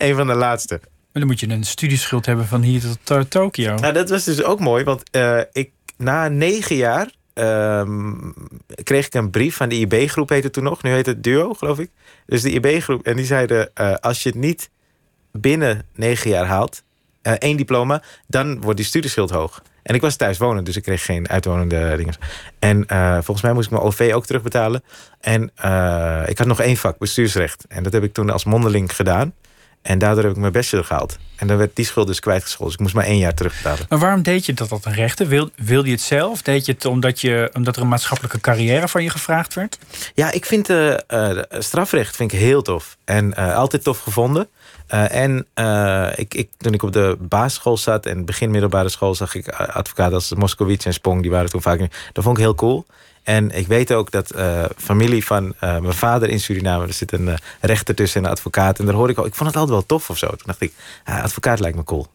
[0.06, 0.80] een van de laatste.
[0.82, 3.74] Maar dan moet je een studieschuld hebben van hier tot uh, Tokio.
[3.74, 8.34] Nou, dat was dus ook mooi, want uh, ik, na negen jaar um,
[8.82, 10.82] kreeg ik een brief van de IB-groep, heette het toen nog.
[10.82, 11.90] Nu heet het Duo, geloof ik.
[12.26, 14.70] Dus de IB-groep, en die zeiden: uh, als je het niet
[15.32, 16.82] binnen negen jaar haalt,
[17.22, 19.62] één diploma, dan wordt die studieschuld hoog.
[19.82, 22.14] En ik was thuis wonen, dus ik kreeg geen uitwonende dingen.
[22.58, 24.82] En uh, volgens mij moest ik mijn OV ook terugbetalen.
[25.20, 27.64] En uh, ik had nog één vak, bestuursrecht.
[27.68, 29.34] En dat heb ik toen als mondeling gedaan.
[29.82, 31.18] En daardoor heb ik mijn bachelor gehaald.
[31.36, 32.66] En dan werd die schuld dus kwijtgescholden.
[32.66, 33.86] Dus ik moest maar één jaar terugbetalen.
[33.88, 35.26] Maar waarom deed je dat dat een rechten?
[35.26, 36.42] Wil, wilde je het zelf?
[36.42, 39.78] Deed je het omdat, je, omdat er een maatschappelijke carrière van je gevraagd werd?
[40.14, 40.96] Ja, ik vind uh,
[41.58, 42.96] strafrecht vind ik heel tof.
[43.04, 44.48] En altijd tof gevonden.
[44.86, 45.46] En
[46.14, 49.14] ik, ik, toen ik op de basisschool zat en begin middelbare school...
[49.14, 51.78] zag ik advocaten als Moskowitz en Spong, die waren toen vaak...
[52.12, 52.86] Dat vond ik heel cool.
[53.22, 56.86] En ik weet ook dat uh, familie van mijn vader in Suriname...
[56.86, 58.78] er zit een rechter tussen en een advocaat.
[58.78, 60.26] En daar hoor ik al, ik vond het altijd wel tof of zo.
[60.26, 60.72] Toen dacht ik,
[61.04, 62.06] advocaat lijkt me cool.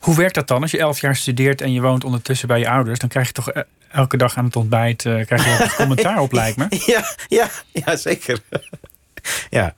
[0.00, 0.62] Hoe werkt dat dan?
[0.62, 2.98] Als je elf jaar studeert en je woont ondertussen bij je ouders...
[2.98, 3.52] dan krijg je toch
[3.90, 6.66] elke dag aan het ontbijt krijg je commentaar op, lijkt me?
[6.86, 8.40] Ja, ja, ja zeker.
[9.50, 9.74] ja,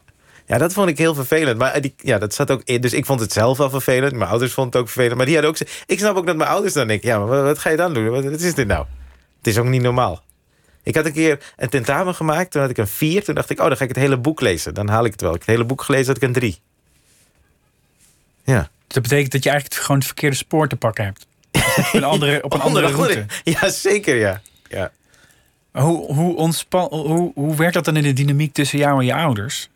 [0.51, 1.59] Ja, dat vond ik heel vervelend.
[1.59, 2.81] Maar die, ja, dat zat ook in.
[2.81, 4.13] Dus ik vond het zelf wel vervelend.
[4.13, 5.17] Mijn ouders vonden het ook vervelend.
[5.17, 5.69] Maar die hadden ook.
[5.87, 7.95] Ik snap ook dat mijn ouders dan denken: ja, maar wat, wat ga je dan
[7.95, 8.09] doen?
[8.09, 8.87] Wat, wat is dit nou?
[9.39, 10.23] Het is ook niet normaal.
[10.83, 12.51] Ik had een keer een tentamen gemaakt.
[12.51, 13.25] Toen had ik een vier.
[13.25, 14.75] Toen dacht ik: oh, dan ga ik het hele boek lezen.
[14.75, 15.31] Dan haal ik het wel.
[15.31, 16.61] Ik heb het hele boek gelezen, had ik een drie.
[18.45, 18.71] Ja.
[18.87, 21.27] Dat betekent dat je eigenlijk gewoon het verkeerde spoor te pakken hebt.
[21.53, 23.27] Op een andere, op een andere route.
[23.45, 24.41] Ja, zeker, ja.
[24.69, 24.91] ja.
[25.73, 29.15] Hoe, hoe, ontspan, hoe, hoe werkt dat dan in de dynamiek tussen jou en je
[29.15, 29.69] ouders?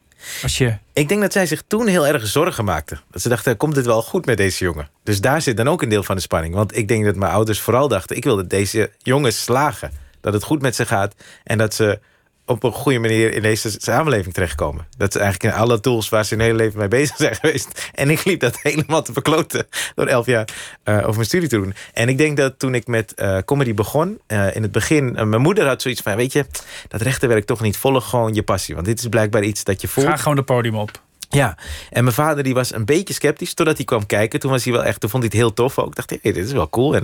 [0.43, 3.01] Als je, Ik denk dat zij zich toen heel erg zorgen maakten.
[3.11, 4.89] Dat ze dachten, komt het wel goed met deze jongen?
[5.03, 6.55] Dus daar zit dan ook een deel van de spanning.
[6.55, 8.17] Want ik denk dat mijn ouders vooral dachten...
[8.17, 9.93] ik wil dat deze jongens slagen.
[10.25, 11.15] Dat het goed met ze gaat.
[11.43, 12.01] En dat ze
[12.47, 14.87] op een goede manier in deze samenleving terechtkomen.
[14.97, 17.91] Dat ze eigenlijk in alle tools waar ze hun hele leven mee bezig zijn geweest.
[17.95, 20.49] En ik liep dat helemaal te verkloten door elf jaar
[20.83, 21.75] eh, over mijn studie te doen.
[21.93, 25.13] En ik denk dat toen ik met eh, comedy begon, eh, in het begin...
[25.13, 26.47] mijn moeder had zoiets van, weet je,
[26.89, 27.77] dat rechterwerk toch niet.
[27.77, 28.75] Volg gewoon je passie.
[28.75, 30.07] Want dit is blijkbaar iets dat je voelt.
[30.07, 31.03] ga gewoon het podium op.
[31.29, 31.59] Ja,
[31.91, 34.41] en mijn vader die was een beetje sceptisch totdat hij kwam kijken.
[34.41, 35.95] Toen was hij wel echt, toen vond hij het heel tof ook.
[35.95, 36.97] Dacht hij, hey, dit is wel cool.
[36.97, 37.03] En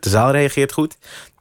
[0.00, 0.96] de zaal reageert goed.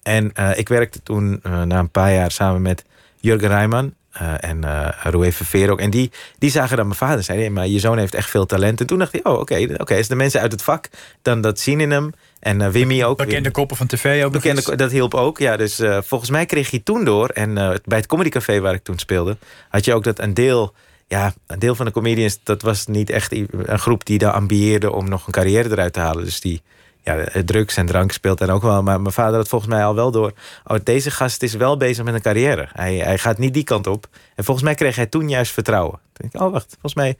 [0.06, 2.84] En eh, ik werkte toen eh, na een paar jaar samen met
[3.20, 5.80] Jurgen Rijman eh, en uh, Roué Verveer ook.
[5.80, 7.26] En die, die zagen dan mijn vader.
[7.28, 8.80] Hey, maar je zoon heeft echt veel talent.
[8.80, 10.89] En toen dacht hij, oh oké, oké, als de mensen uit het vak
[11.22, 12.14] dan dat zien in hem.
[12.39, 13.18] En Wimmy ook.
[13.18, 14.32] Bekende koppen van tv ook.
[14.32, 15.58] Bekende, dat hielp ook, ja.
[15.58, 17.30] Dus volgens mij kreeg hij toen door.
[17.30, 17.53] En
[17.86, 19.38] bij het comedycafé waar ik toen speelde...
[19.70, 20.74] had je ook dat een deel...
[21.08, 22.39] Ja, een deel van de comedians...
[22.43, 24.91] dat was niet echt een groep die daar ambieerde...
[24.91, 26.24] om nog een carrière eruit te halen.
[26.24, 26.62] Dus die
[27.06, 28.84] ja, eh, drugs en drank speelt dan ook wel.
[28.84, 30.34] Maar mijn vader had volgens mij al wel door...
[30.66, 32.68] oh, deze gast is wel bezig met een carrière.
[32.74, 34.08] Hij, hij gaat niet die kant op.
[34.36, 35.99] En volgens mij kreeg hij toen juist vertrouwen.
[36.14, 37.18] Toen dacht ik, oh wacht, volgens mij...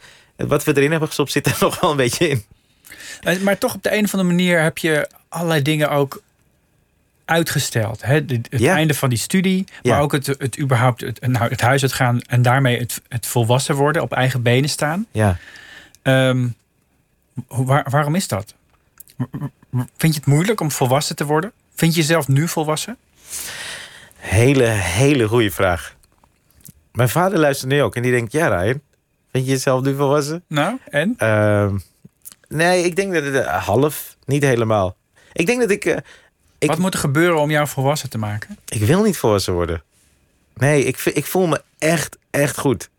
[0.47, 2.43] wat we erin hebben gestopt zit er nog wel een beetje in.
[3.21, 6.21] Eh, Maar toch op de een of andere manier heb je allerlei dingen ook
[7.25, 8.01] uitgesteld.
[8.03, 8.13] Hè?
[8.13, 8.73] Het Ja.
[8.75, 9.99] einde van die studie, maar Ja.
[9.99, 14.01] ook het, het überhaupt het, nou, het huis uitgaan en daarmee het, het volwassen worden,
[14.01, 15.05] op eigen benen staan.
[15.11, 15.38] Ja.
[17.47, 18.53] Waar- waarom is dat?
[19.97, 21.51] Vind je het moeilijk om volwassen te worden?
[21.76, 22.97] Vind je jezelf nu volwassen?
[24.15, 25.95] Hele, hele goede vraag.
[26.91, 28.32] Mijn vader luistert nu ook en die denkt...
[28.32, 28.82] ja, Ryan,
[29.32, 30.43] vind je jezelf nu volwassen?
[30.47, 31.13] Nou, en?
[31.17, 31.78] Ehm,
[32.47, 34.95] nee, ik denk dat het eh, half, niet helemaal.
[35.34, 35.86] Ik denk dat ik...
[35.86, 35.97] eh,
[36.57, 38.57] ik, Wat moet er gebeuren om jou volwassen te maken?
[38.67, 39.84] ik wil niet volwassen worden.
[40.53, 42.89] Nee, ik, ik voel me echt, echt goed.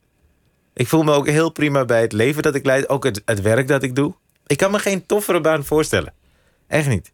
[0.73, 2.89] Ik voel me ook heel prima bij het leven dat ik leid.
[2.89, 4.15] Ook het, het werk dat ik doe.
[4.47, 6.13] Ik kan me geen toffere baan voorstellen.
[6.69, 7.11] Echt niet.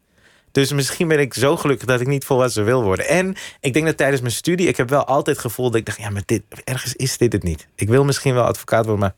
[0.53, 3.07] Dus misschien ben ik zo gelukkig dat ik niet volwassen wil worden.
[3.07, 4.67] En ik denk dat tijdens mijn studie...
[4.67, 5.97] ik heb wel altijd het gevoel dat ik dacht...
[5.97, 7.67] ja, maar dit, ergens is dit het niet.
[7.75, 9.13] Ik wil misschien wel advocaat worden, maar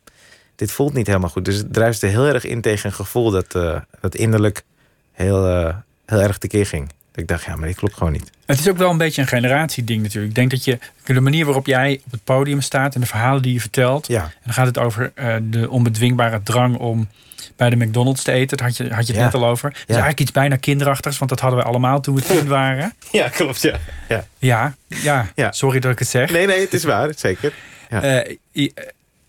[0.56, 1.46] dit voelt niet helemaal goed.
[1.46, 3.32] Dus het druiste heel erg in tegen een gevoel...
[3.32, 4.64] dat, eh, dat innerlijk
[5.12, 5.76] heel, eh,
[6.06, 6.88] heel erg tekeer ging.
[6.88, 8.32] Dat ik dacht, ja, maar dit klopt gewoon niet.
[8.46, 10.30] Het is ook wel een beetje een generatieding natuurlijk.
[10.30, 13.42] Ik denk dat je de manier waarop jij op het podium staat en de verhalen
[13.42, 14.08] die je vertelt.
[14.08, 14.24] Ja.
[14.24, 17.08] En dan gaat het over eh, de onbedwingbare drang om
[17.56, 18.58] bij de McDonald's te eten.
[18.58, 19.24] Daar had je, had je het Ja.
[19.26, 19.70] net al over.
[19.70, 19.88] Het is Ja.
[19.93, 22.93] eigenlijk iets bijna kinderachtigs, want dat hadden we allemaal toen we tien waren.
[23.12, 23.80] Ja, klopt, ja.
[24.10, 24.26] ja.
[24.38, 25.51] Ja, ja, Ja.
[25.51, 26.32] sorry dat ik het zeg.
[26.32, 27.53] Nee, nee, het is waar, zeker.
[27.89, 28.01] ja.
[28.01, 28.70] Eh, eh,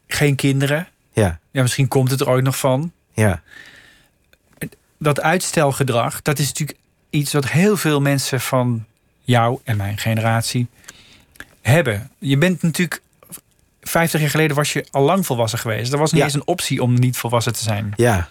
[0.09, 0.89] geen kinderen.
[1.13, 2.93] Ja, Ja, misschien komt het er ooit nog van.
[3.15, 3.43] ja.
[4.99, 6.79] Dat uitstelgedrag, dat is natuurlijk
[7.11, 8.85] iets wat heel veel mensen van
[9.23, 10.67] jou en mijn generatie
[11.63, 12.11] hebben.
[12.19, 13.01] Je bent natuurlijk
[13.89, 15.93] 50 jaar geleden was je al lang volwassen geweest.
[15.93, 16.27] Er was niet Ja.
[16.27, 17.93] eens een optie om niet volwassen te zijn.
[17.97, 18.29] Ja,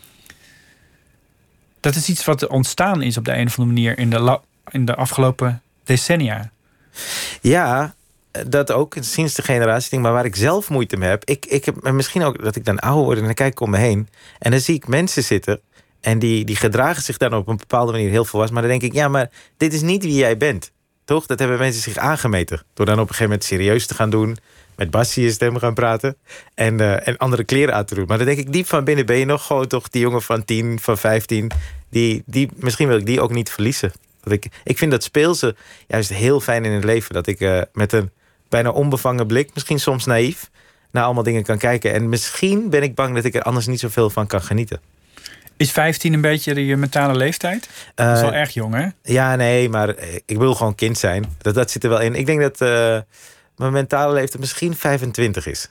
[1.80, 4.42] Dat is iets wat ontstaan is op de een of andere manier in de, la-
[4.72, 6.52] in de afgelopen decennia.
[7.42, 7.94] Ja,
[8.48, 11.24] dat ook sinds de generatie ding, maar waar ik zelf moeite mee heb.
[11.26, 13.60] Ik, ik heb en misschien ook dat ik dan ouder word en dan kijk ik
[13.60, 14.08] om me heen.
[14.40, 15.62] En dan zie ik mensen zitten
[16.02, 18.54] en die, die gedragen zich dan op een bepaalde manier heel volwassen.
[18.60, 20.72] Maar dan denk ik, ja, maar dit is niet wie jij bent.
[21.06, 21.26] Toch?
[21.26, 22.64] Dat hebben mensen zich aangemeten.
[22.74, 24.38] Door dan op een gegeven moment serieus te gaan doen.
[24.76, 26.16] Met je stem gaan praten.
[26.54, 28.06] En, eh, en andere kleren aan te doen.
[28.08, 30.46] Maar dan denk ik, diep van binnen ben je nog gewoon toch die jongen van
[30.46, 31.52] 10, van 15.
[31.90, 33.92] Die, die, misschien wil ik die ook niet verliezen.
[34.24, 35.56] Dat ik, ik vind dat speelse
[35.88, 37.14] juist heel fijn in het leven.
[37.14, 38.12] Dat ik eh, met een
[38.50, 40.50] bijna onbevangen blik, misschien soms naïef,
[40.92, 41.94] naar allemaal dingen kan kijken.
[41.94, 44.80] En misschien ben ik bang dat ik er anders niet zoveel van kan genieten.
[45.58, 47.70] Is 15 een beetje je mentale leeftijd?
[47.96, 48.88] Dat is Eh, wel erg jong, hè?
[49.14, 49.96] Ja, nee, maar
[50.26, 51.36] ik wil gewoon kind zijn.
[51.38, 52.16] Dat, dat zit er wel in.
[52.16, 52.58] Ik denk dat
[53.58, 55.70] mijn mentale leeftijd misschien 25 is.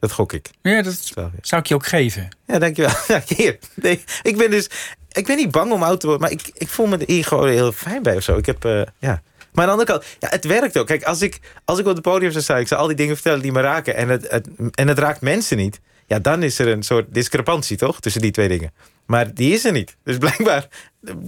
[0.00, 0.50] Dat gok ik.
[0.62, 1.30] Ja, dat Zo, ja.
[1.40, 2.28] zou ik je ook geven.
[2.46, 2.94] Ja, dankjewel.
[3.08, 3.58] Ja, hier.
[3.74, 4.70] Nee, ik ben dus...
[5.12, 7.24] Ik ben niet bang om oud te worden, maar ik, ik voel me er hier
[7.24, 8.36] gewoon heel fijn bij of zo.
[8.36, 9.22] Ik heb, eh, ja...
[9.52, 10.86] Maar aan de andere kant, ja, het werkt ook.
[10.86, 13.14] Kijk, als ik, als ik op het podium zou staan, ik zou al die dingen
[13.14, 13.94] vertellen die me raken...
[13.94, 15.80] en het, het, en het raakt mensen niet...
[16.06, 18.00] ja, dan is er een soort discrepantie, toch?
[18.00, 18.72] Tussen die twee dingen.
[19.06, 19.96] Maar die is er niet.
[20.04, 20.68] Dus blijkbaar,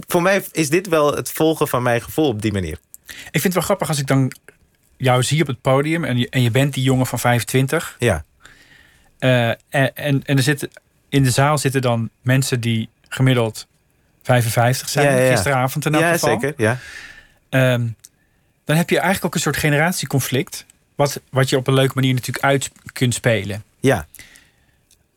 [0.07, 2.77] voor mij is dit wel het volgen van mijn gevoel op die manier.
[3.07, 4.31] Ik vind het wel grappig als ik dan
[5.01, 7.95] jou zie op het podium en je, en je bent die jongen van 25.
[7.99, 8.23] Ja,
[9.19, 10.69] Eh, en, en, en er zitten,
[11.09, 13.67] in de zaal zitten dan mensen die gemiddeld
[14.23, 15.23] 55 zijn.
[15.23, 15.31] Ja.
[15.31, 16.39] Gisteravond in elk Ja, geval.
[16.39, 16.53] zeker.
[16.57, 16.77] Ja.
[17.49, 17.87] Ehm,
[18.65, 20.65] dan heb je eigenlijk ook een soort generatieconflict.
[20.95, 23.63] Wat, wat je op een leuke manier natuurlijk uit kunt spelen.
[23.79, 24.07] ja.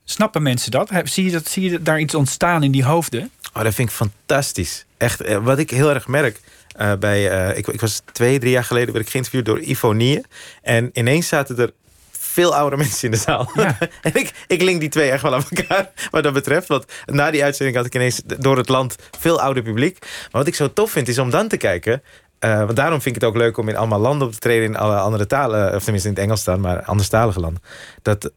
[0.07, 0.91] Snappen mensen dat?
[1.05, 3.31] Zie je, dat, zie je daar iets ontstaan in die hoofden?
[3.53, 4.85] Oh, dat vind ik fantastisch.
[4.97, 6.41] Echt, eh, wat ik heel erg merk.
[6.75, 9.93] Eh, bij, eh, ik, ik was twee, drie jaar geleden werd ik geïnterviewd door Ivo
[9.93, 10.25] Nieën.
[10.63, 11.71] En ineens zaten er
[12.11, 13.51] veel oudere mensen in de zaal.
[13.55, 13.79] Ja.
[14.03, 16.69] en ik, ik link die twee echt wel aan elkaar wat dat betreft.
[16.69, 19.99] Want na die uitzending had ik ineens door het land veel ouder publiek.
[20.01, 22.03] Maar wat ik zo tof vind is om dan te kijken...
[22.39, 24.65] eh, want daarom vind ik het ook leuk om in allemaal landen op te treden...
[24.65, 26.61] in alle andere talen, of tenminste in het Engels dan...
[26.61, 27.63] maar anderstalige landen.
[28.03, 28.31] Dat,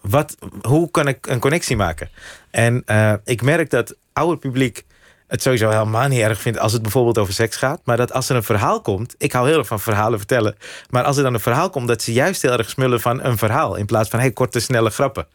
[0.00, 2.10] wat, hoe kan ik een connectie maken?
[2.50, 2.84] En
[3.24, 4.84] ik merk dat ouder publiek
[5.28, 7.80] het sowieso helemaal niet erg vindt als het bijvoorbeeld over seks gaat.
[7.84, 9.14] Maar dat als er een verhaal komt.
[9.18, 10.56] Ik hou heel erg van verhalen vertellen.
[10.90, 13.38] Maar als er dan een verhaal komt, dat ze juist heel erg smullen van een
[13.38, 13.76] verhaal.
[13.76, 15.26] In plaats van hey, korte, snelle grappen.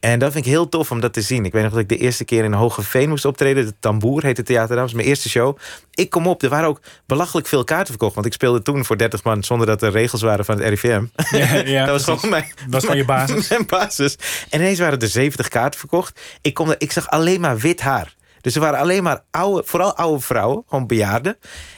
[0.00, 1.44] En dat vind ik heel tof om dat te zien.
[1.44, 3.66] Ik weet nog dat ik de eerste keer in Hogeveen moest optreden.
[3.66, 4.74] De Tamboer heette het theater.
[4.74, 5.58] Dat was mijn eerste show.
[5.94, 6.42] Ik kom op.
[6.42, 8.14] Er waren ook belachelijk veel kaarten verkocht.
[8.14, 11.04] Want ik speelde toen voor 30 man zonder dat er regels waren van het RIVM.
[11.30, 13.48] Ja, ja, dat was gewoon mijn, Dat was van je basis.
[13.48, 14.18] mijn basis.
[14.50, 16.20] En ineens waren er 70 kaarten verkocht.
[16.40, 18.14] Ik, kom, ik zag alleen maar wit haar.
[18.44, 21.36] Dus er waren alleen maar oude, vooral oude vrouwen, gewoon bejaarden.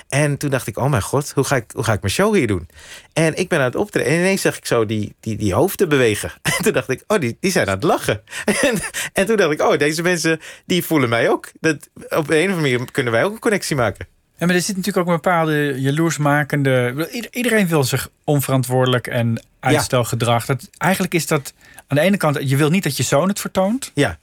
[0.08, 2.34] En toen dacht ik, oh mijn god, hoe ga ik, hoe ga ik mijn show
[2.34, 2.68] hier doen?
[3.12, 4.12] En ik ben aan het optreden.
[4.12, 6.32] En ineens zag ik zo die, die, die hoofden bewegen.
[6.56, 8.22] En toen dacht ik, oh, die, die zijn aan het lachen.
[8.62, 8.78] En,
[9.12, 11.50] en toen dacht ik, oh, deze mensen, die voelen mij ook.
[11.60, 14.06] Dat, op een of andere manier kunnen wij ook een connectie maken.
[14.38, 17.08] Ja, maar er zit natuurlijk ook een bepaalde jaloersmakende...
[17.12, 20.46] Ieder- Iedereen wil zich onverantwoordelijk en uitstelgedrag.
[20.46, 21.52] Dat, eigenlijk is dat
[21.86, 22.38] aan de ene kant...
[22.48, 23.90] Je wil niet dat je zoon het vertoont.
[23.94, 24.18] Ja,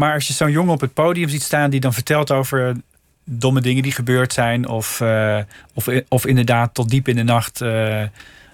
[0.00, 1.70] Maar als je zo'n jongen op het podium ziet staan...
[1.70, 2.76] die dan vertelt over
[3.24, 4.68] domme dingen die gebeurd zijn...
[4.68, 5.38] of, eh,
[5.74, 8.02] of, of inderdaad tot diep in de nacht eh,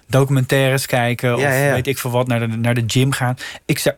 [0.07, 1.35] documentaires kijken...
[1.35, 1.73] of Ja, ja, ja.
[1.73, 3.37] weet ik veel wat, naar de, naar de gym gaan.
[3.65, 3.95] Ik, zou,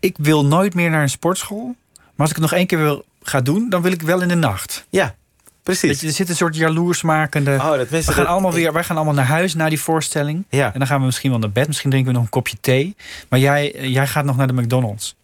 [0.00, 1.76] ik wil nooit meer naar een sportschool...
[1.94, 3.68] maar als ik het nog één keer wil gaan doen...
[3.68, 4.86] dan wil ik wel in de nacht.
[4.90, 5.14] ja,
[5.62, 6.00] precies.
[6.00, 7.54] je, er zit een soort jaloersmakende...
[7.54, 10.44] Oh, dat we gaan dat- allemaal weer, wij gaan allemaal naar huis na die voorstelling.
[10.48, 10.72] Ja.
[10.72, 11.66] En dan gaan we misschien wel naar bed.
[11.66, 12.96] Misschien drinken we nog een kopje thee.
[13.28, 15.14] Maar jij, eh, jij gaat nog naar de McDonald's.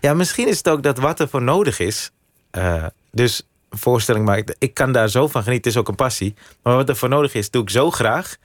[0.00, 2.10] Ja, misschien is het ook dat wat er voor nodig is.
[2.50, 4.56] eh, dus voorstelling maken.
[4.58, 5.64] Ik kan daar zo van genieten.
[5.70, 6.34] Het is ook een passie.
[6.62, 8.36] Maar wat er voor nodig is, doe ik zo graag.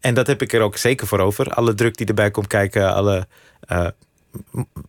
[0.00, 1.50] En dat heb ik er ook zeker voor over.
[1.50, 2.94] Alle druk die erbij komt kijken.
[2.94, 3.26] Alle
[3.60, 3.86] eh,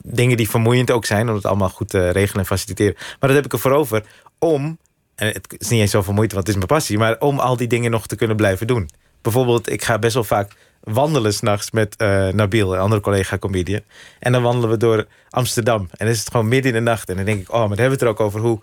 [0.04, 1.30] dingen die vermoeiend ook zijn.
[1.30, 2.94] Om het allemaal goed te regelen en faciliteren.
[2.98, 4.04] Maar dat heb ik er voor over
[4.40, 4.78] om.
[5.16, 6.98] En het is niet eens zo vermoeiend, want het is mijn passie.
[6.98, 8.90] Maar om al die dingen nog te kunnen blijven doen.
[9.22, 10.52] Bijvoorbeeld, ik ga best wel vaak
[10.84, 13.82] wandelen s'nachts met eh Nabil, een andere collega comedian.
[14.20, 15.82] En dan wandelen we door Amsterdam.
[15.82, 17.10] En dan is het gewoon midden in de nacht.
[17.10, 18.60] En dan denk ik, oh, maar dan hebben we het er ook over hoe,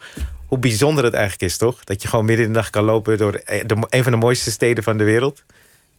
[0.46, 1.84] hoe bijzonder het eigenlijk is, toch?
[1.84, 4.18] Dat je gewoon midden in de nacht kan lopen door eh, de, een van de
[4.18, 5.44] mooiste steden van de wereld.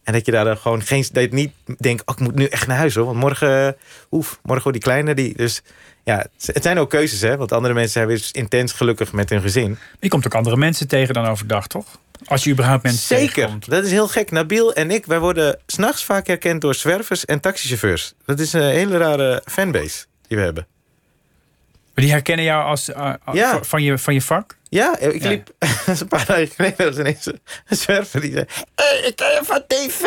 [0.02, 1.04] En dat je daar dan gewoon geen.
[1.12, 3.04] Dat je niet denkt, oh, ik moet nu echt naar huis hoor.
[3.04, 3.72] Want morgen, eh,
[4.10, 5.14] oef, morgen wordt die kleine.
[5.14, 5.62] Die, dus
[6.04, 7.36] ja, het zijn ook keuzes, hè?
[7.36, 9.78] Want andere mensen zijn weer intens gelukkig met hun gezin.
[10.00, 11.86] Je komt ook andere mensen tegen dan overdag, toch?
[12.26, 13.70] Als je überhaupt mensen Zeker, tegenkomt.
[13.70, 14.30] dat is heel gek.
[14.30, 18.14] Nabil en ik, wij worden s'nachts vaak herkend door zwervers en taxichauffeurs.
[18.24, 20.66] Dat is een hele rare fanbase die we hebben.
[21.94, 23.62] Maar die herkennen jou als, eh, Ja.
[23.62, 24.56] van, je, van je vak.
[24.68, 25.50] Ja, ik liep
[25.86, 28.44] een paar dagen geleden was ineens een zwerver die zei:
[28.74, 30.02] hey, ik ken je van tv.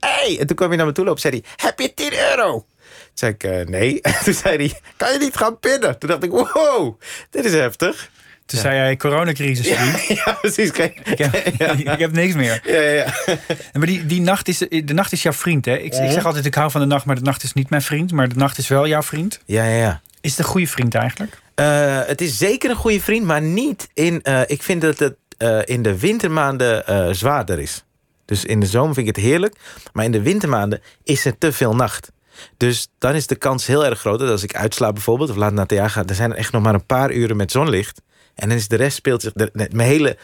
[0.00, 0.36] Hey.
[0.40, 2.50] En toen kwam hij naar me toe lopen en zei hij: Heb je 10 euro?
[2.52, 2.66] Toen
[3.14, 4.00] zei ik: "Eh, Nee.
[4.00, 5.98] En toen zei hij: Kan je niet gaan pinnen?
[5.98, 8.10] Toen dacht ik: Wow, dit is heftig.
[8.48, 10.06] Toen zei jij coronacrisis, vriend.
[10.24, 10.70] Ja, precies.
[10.70, 11.34] Ik, heb,
[11.94, 12.60] ik heb niks meer.
[12.64, 12.90] Ja, ja,
[13.26, 13.38] ja.
[13.72, 15.76] Maar die, die nacht is, de nacht is jouw vriend, hè?
[15.76, 16.02] Ik, Mhm.
[16.04, 18.12] ik zeg altijd, ik hou van de nacht, maar de nacht is niet mijn vriend.
[18.12, 19.40] Maar de nacht is wel jouw vriend.
[19.46, 20.00] ja, ja, ja.
[20.20, 21.38] Is het een goede vriend eigenlijk?
[21.54, 24.22] Eh, het is zeker een goede vriend, maar niet in.
[24.22, 27.84] eh, ik vind dat het eh, in de wintermaanden zwaarder is.
[28.24, 29.56] Dus in de zomer vind ik het heerlijk.
[29.92, 32.12] Maar in de wintermaanden is er te veel nacht.
[32.56, 35.30] Dus dan is de kans heel erg groot dat als ik uitslaap bijvoorbeeld...
[35.30, 37.36] of laat naar het theater ga, dan zijn er echt nog maar een paar uren
[37.36, 38.00] met zonlicht.
[38.38, 39.32] En dan is de rest speelt zich...
[39.32, 40.16] de- mijn, hele,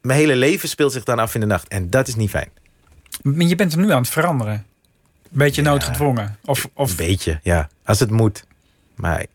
[0.00, 1.68] mijn hele leven speelt zich dan af in de nacht.
[1.68, 2.48] En dat is niet fijn.
[3.22, 4.54] Maar je bent er nu aan het veranderen.
[5.22, 6.38] Een beetje noodgedwongen.
[6.44, 7.68] Of, of Een beetje, ja.
[7.84, 8.44] Als het moet.
[8.94, 9.26] Maar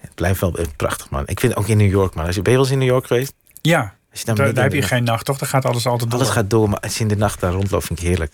[0.00, 1.22] het blijft wel prachtig, man.
[1.26, 2.26] Ik vind ook in New York, man.
[2.26, 3.34] Als je, ben je wel eens in New York geweest?
[3.60, 5.38] ja, Als je dan daar, heb je geen nacht, toch?
[5.38, 6.20] Dan gaat alles altijd door.
[6.20, 8.32] Alles gaat door, maar als je in de nacht daar rondloopt, vind ik heerlijk.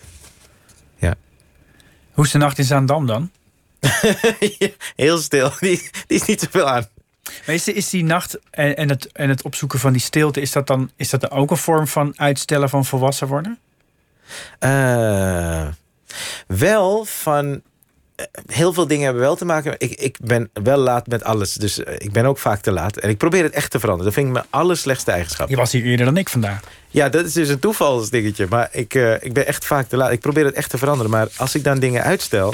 [2.11, 3.31] Hoe is de nacht in Zaandam dan?
[4.95, 6.85] Heel stil, die, die is niet zoveel aan.
[7.45, 10.41] Maar is, is die nacht en, en, het, en het opzoeken van die stilte...
[10.41, 13.59] Is dat, dan, is dat dan ook een vorm van uitstellen van volwassen worden?
[14.59, 15.67] Eh,
[16.47, 17.61] wel van.
[18.15, 19.75] eh, Heel veel dingen hebben wel te maken.
[19.77, 21.53] Ik, ik ben wel laat met alles.
[21.53, 22.97] Dus eh, ik ben ook vaak te laat.
[22.97, 24.05] En ik probeer het echt te veranderen.
[24.13, 25.49] Dat vind ik mijn allerslechtste eigenschap.
[25.49, 26.59] Je was hier eerder dan ik vandaag.
[26.89, 28.45] Ja, dat is dus een toevalsdingetje.
[28.49, 30.11] Maar ik, ik ben echt vaak te laat.
[30.11, 31.11] Ik probeer het echt te veranderen.
[31.11, 32.53] Maar als ik dan dingen uitstel...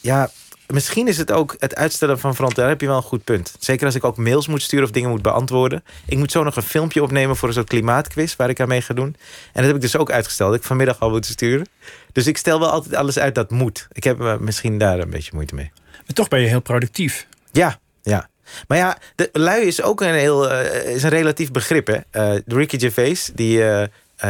[0.00, 0.30] Ja,
[0.72, 2.68] misschien is het ook het uitstellen van verantwoordelijkheid.
[2.70, 3.54] Heb je wel een goed punt.
[3.58, 5.84] Zeker als ik ook mails moet sturen of dingen moet beantwoorden.
[6.06, 8.82] Ik moet zo nog een filmpje opnemen voor een soort klimaatquiz waar ik aan mee
[8.82, 9.16] ga doen.
[9.52, 10.50] En dat heb ik dus ook uitgesteld.
[10.50, 11.66] Dat ik vanmiddag al moeten sturen.
[12.12, 13.88] Dus ik stel wel altijd alles uit dat moet.
[13.92, 15.70] Ik heb misschien daar een beetje moeite mee.
[15.92, 17.26] Maar toch ben je heel productief.
[17.52, 18.28] Ja, ja.
[18.68, 21.86] Maar ja, de lui is ook een heel uh, is een relatief begrip.
[21.86, 22.32] Hè?
[22.32, 23.82] Uh, Ricky Gervais, die, uh,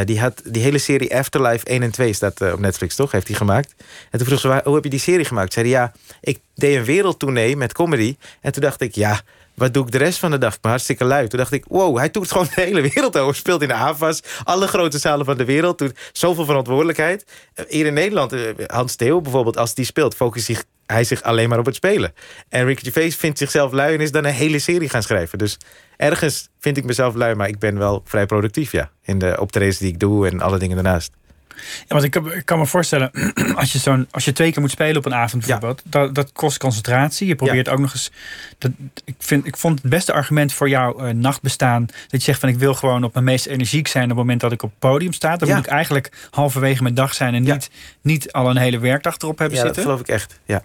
[0.04, 3.12] die had die hele serie Afterlife 1 en 2 staat op Netflix, toch?
[3.12, 3.74] Heeft hij gemaakt.
[4.10, 5.52] En toen vroeg ze, hoe heb je die serie gemaakt?
[5.52, 8.16] Zei ja, ik deed een wereldtournee met comedy.
[8.40, 9.20] En toen dacht ik, ja,
[9.54, 10.60] wat doe ik de rest van de dag?
[10.60, 11.28] Ben hartstikke lui.
[11.28, 13.34] Toen dacht ik, wow, hij doet gewoon de hele wereld over.
[13.34, 15.78] Speelt in de AFAS, alle grote zalen van de wereld.
[15.78, 17.24] Doet zoveel verantwoordelijkheid.
[17.68, 18.34] Hier in Nederland,
[18.66, 20.14] Hans Theo bijvoorbeeld, als die speelt...
[20.14, 22.12] focust zich hij zich alleen maar op het spelen.
[22.48, 25.38] En Ricky Gervais vindt zichzelf lui en is dan een hele serie gaan schrijven.
[25.38, 25.58] Dus
[25.96, 28.90] ergens vind ik mezelf lui, maar ik ben wel vrij productief, ja.
[29.02, 31.12] In de optredens die ik doe en alle dingen daarnaast.
[31.60, 33.10] Ja, want ik, ik kan me voorstellen,
[33.56, 35.90] als je, zo'n, als je twee keer moet spelen op een avond bijvoorbeeld, ja.
[35.90, 37.26] dat, dat kost concentratie.
[37.26, 37.72] Je probeert ja.
[37.72, 38.10] ook nog eens.
[38.58, 38.70] Dat,
[39.04, 42.48] ik, vind, ik vond het beste argument voor jouw uh, nachtbestaan dat je zegt van
[42.48, 44.78] ik wil gewoon op mijn meest energiek zijn op het moment dat ik op het
[44.78, 45.36] podium sta.
[45.36, 45.54] Dan ja.
[45.56, 47.70] moet ik eigenlijk halverwege mijn dag zijn en niet,
[48.02, 49.82] niet al een hele werkdag erop hebben ja, zitten.
[49.82, 50.40] dat geloof ik echt.
[50.44, 50.62] Ja.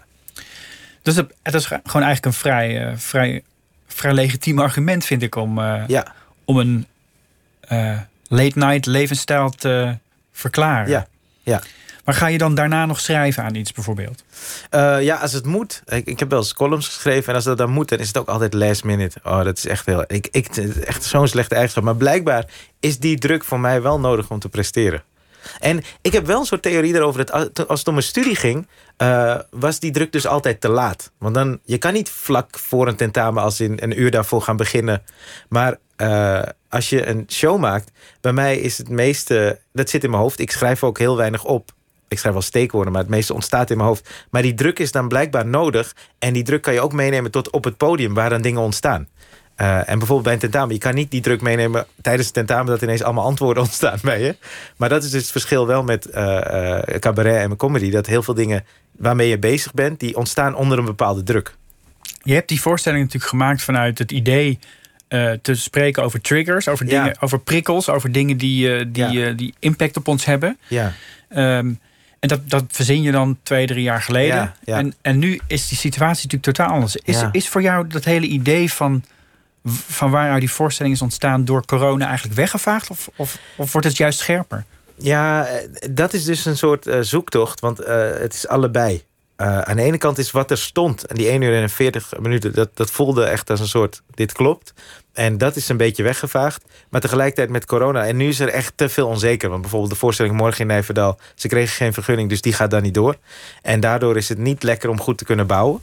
[1.06, 3.42] Dus het, het is gewoon eigenlijk een vrij, uh, vrij,
[3.86, 6.14] vrij legitiem argument, vind ik, om, uh, ja.
[6.44, 6.86] om een
[7.72, 7.98] uh,
[8.28, 9.96] late night levensstijl te
[10.32, 10.88] verklaren.
[10.88, 11.06] Ja.
[11.42, 11.62] ja.
[12.04, 14.24] Maar ga je dan daarna nog schrijven aan iets bijvoorbeeld?
[14.70, 15.82] Uh, ja, als het moet.
[15.86, 17.28] Ik, ik heb wel eens columns geschreven.
[17.28, 19.20] En als dat dan moet, dan is het ook altijd last minute.
[19.22, 20.04] Oh, dat is echt heel.
[20.06, 21.84] Ik, ik, echt zo'n slechte eigenschap.
[21.84, 22.44] Maar blijkbaar
[22.80, 25.02] is die druk voor mij wel nodig om te presteren.
[25.60, 28.66] En ik heb wel een soort theorie erover dat als het om een studie ging,
[28.98, 31.10] uh, was die druk dus altijd te laat.
[31.18, 34.56] Want dan, je kan niet vlak voor een tentamen als in een uur daarvoor gaan
[34.56, 35.02] beginnen.
[35.48, 37.90] Maar uh, als je een show maakt,
[38.20, 40.40] bij mij is het meeste, dat zit in mijn hoofd.
[40.40, 41.70] Ik schrijf ook heel weinig op.
[42.08, 44.10] Ik schrijf wel steekwoorden, maar het meeste ontstaat in mijn hoofd.
[44.30, 45.94] Maar die druk is dan blijkbaar nodig.
[46.18, 49.08] En die druk kan je ook meenemen tot op het podium waar dan dingen ontstaan.
[49.60, 52.66] Uh, en bijvoorbeeld bij een tentamen, je kan niet die druk meenemen tijdens het tentamen
[52.66, 54.36] dat ineens allemaal antwoorden ontstaan bij je.
[54.76, 57.90] Maar dat is dus het verschil wel met uh, uh, cabaret en comedy.
[57.90, 58.64] Dat heel veel dingen
[58.96, 61.54] waarmee je bezig bent, die ontstaan onder een bepaalde druk.
[62.22, 64.58] Je hebt die voorstelling natuurlijk gemaakt vanuit het idee
[65.08, 67.14] uh, te spreken over triggers, over, dingen, Ja.
[67.20, 69.28] over prikkels, over dingen die, uh, die, Ja.
[69.30, 70.58] uh, die impact op ons hebben.
[70.68, 70.92] Ja,
[71.30, 71.78] Um,
[72.20, 74.54] en dat, dat verzin je dan twee, drie jaar geleden.
[74.64, 74.78] Ja.
[74.78, 76.96] En, en nu is die situatie natuurlijk totaal anders.
[76.96, 79.04] Is, is voor jou dat hele idee van,
[79.66, 82.90] van waaruit die voorstelling is ontstaan door corona eigenlijk weggevaagd?
[82.90, 84.64] Of, of, of wordt het juist scherper?
[84.96, 89.04] ja eh, dat is dus een soort eh, zoektocht, want eh, het is allebei.
[89.36, 92.52] Aan de ene kant is wat er stond, en die 1 uur en 40 minuten,
[92.52, 94.74] dat, dat voelde echt als een soort: dit klopt.
[95.12, 96.64] En dat is een beetje weggevaagd.
[96.88, 98.06] Maar tegelijkertijd met corona.
[98.06, 99.48] En nu is er echt te veel onzeker.
[99.48, 101.18] Want bijvoorbeeld de voorstelling morgen in Nijverdal.
[101.34, 103.16] Ze kregen geen vergunning, dus die gaat dan niet door.
[103.62, 105.80] En daardoor is het niet lekker om goed te kunnen bouwen.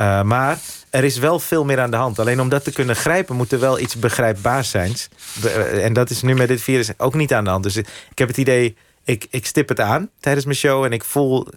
[0.00, 0.58] Uh, maar
[0.90, 2.18] er is wel veel meer aan de hand.
[2.18, 4.94] Alleen om dat te kunnen grijpen moet er wel iets begrijpbaars zijn.
[5.44, 7.62] Uh, En dat is nu met dit virus ook niet aan de hand.
[7.62, 10.84] Dus ik heb het idee, ik, ik stip het aan tijdens mijn show.
[10.84, 11.48] En ik voel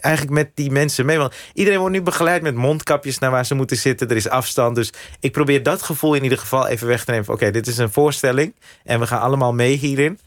[0.00, 1.18] eigenlijk met die mensen mee.
[1.18, 4.08] Want iedereen wordt nu begeleid met mondkapjes naar waar ze moeten zitten.
[4.08, 4.74] Er is afstand.
[4.74, 7.28] Dus ik probeer dat gevoel in ieder geval even weg te nemen.
[7.28, 8.54] Oké, dit is een voorstelling.
[8.84, 10.18] En we gaan allemaal mee hierin.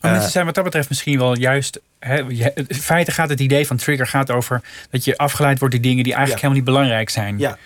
[0.00, 1.80] Maar Eh, mensen zijn wat dat betreft misschien wel juist.
[1.98, 5.82] Hè, in feite gaat het idee van trigger gaat over dat je afgeleid wordt door
[5.82, 6.48] dingen die eigenlijk Ja.
[6.48, 7.38] helemaal niet belangrijk zijn.
[7.38, 7.58] Ja,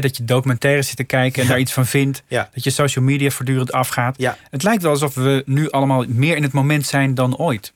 [0.00, 2.22] dat je documentaires zit te kijken en daar iets van vindt.
[2.26, 4.14] ja, Dat je social media voortdurend afgaat.
[4.18, 4.36] ja.
[4.50, 7.72] Het lijkt wel alsof we nu allemaal meer in het moment zijn dan ooit.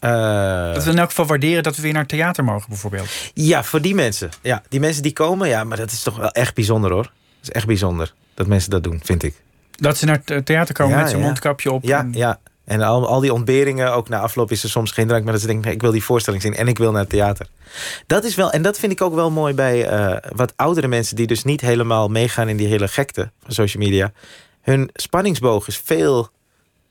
[0.00, 3.08] Eh, Dat we in elk geval waarderen dat we weer naar theater mogen, bijvoorbeeld.
[3.34, 4.30] Ja, voor die mensen.
[4.42, 7.02] Ja, die mensen die komen, ja, maar dat is toch wel echt bijzonder hoor.
[7.02, 7.12] Dat
[7.42, 9.34] is echt bijzonder dat mensen dat doen, vind ik.
[9.70, 11.84] Dat ze naar het theater komen met zo'n mondkapje op.
[11.84, 12.38] Ja, en- ja.
[12.64, 15.40] En al, al die ontberingen, ook na afloop is er soms geen drank, maar dat
[15.40, 17.46] ze denken, ik wil die voorstelling zien en ik wil naar het theater.
[18.06, 21.16] Dat is wel, en dat vind ik ook wel mooi bij eh, wat oudere mensen
[21.16, 24.12] die dus niet helemaal meegaan in die hele gekte van social media.
[24.60, 26.28] Hun spanningsboog is veel,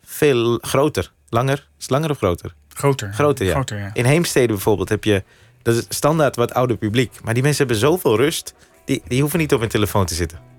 [0.06, 1.12] veel groter.
[1.30, 1.68] Langer?
[1.80, 2.54] Is langer of groter?
[2.74, 3.14] Groter.
[3.14, 3.52] Groter, ja.
[3.52, 3.90] Groter, ja.
[3.94, 5.24] In Heemstede bijvoorbeeld heb je,
[5.62, 7.12] dat is standaard wat ouder publiek.
[7.24, 8.54] Maar die mensen hebben zoveel rust,
[8.86, 10.53] die, die hoeven niet op hun telefoon te zitten.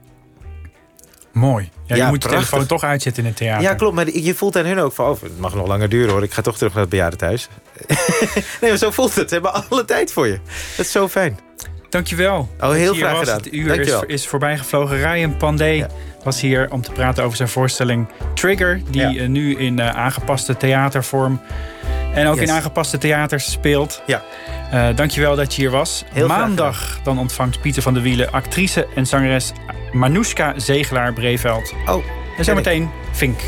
[1.34, 1.70] Mooi.
[1.86, 2.48] Ja, je Ja, moet je prachtig.
[2.48, 3.62] telefoon toch uitzetten in het theater.
[3.62, 3.94] Ja, klopt.
[3.94, 5.06] Maar je voelt aan hun ook van...
[5.10, 6.22] Oh, het mag nog langer duren hoor.
[6.22, 7.48] Ik ga toch terug naar het bejaardentehuis.
[8.60, 9.28] nee, maar zo voelt het.
[9.28, 10.38] Ze hebben alle tijd voor je.
[10.76, 11.38] Dat is zo fijn.
[11.88, 12.48] Dankjewel.
[12.60, 13.36] Oh, heel graag gedaan.
[13.36, 14.96] Het uur is, is voorbij gevlogen.
[15.12, 15.88] Ryan Pandey Ja.
[16.24, 18.80] was hier om te praten over zijn voorstelling Trigger.
[18.90, 19.22] Die Ja.
[19.22, 21.40] eh, nu in eh, aangepaste theatervorm
[22.14, 24.02] en ook in aangepaste theaters speelt.
[24.06, 24.22] Ja.
[24.70, 26.04] je dankjewel dat je hier was.
[26.26, 29.52] Maandag dan ontvangt Pieter van der Wielen actrice en zangeres
[29.92, 31.74] Manuska Zegelaar-Breveld.
[31.86, 32.04] Oh,
[32.36, 33.40] en zometeen Vink.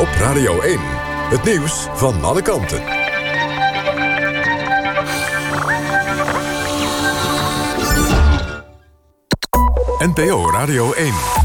[0.00, 0.78] Op Radio 1,
[1.30, 3.03] het nieuws van alle kanten.
[10.04, 11.43] NPO Radio 1.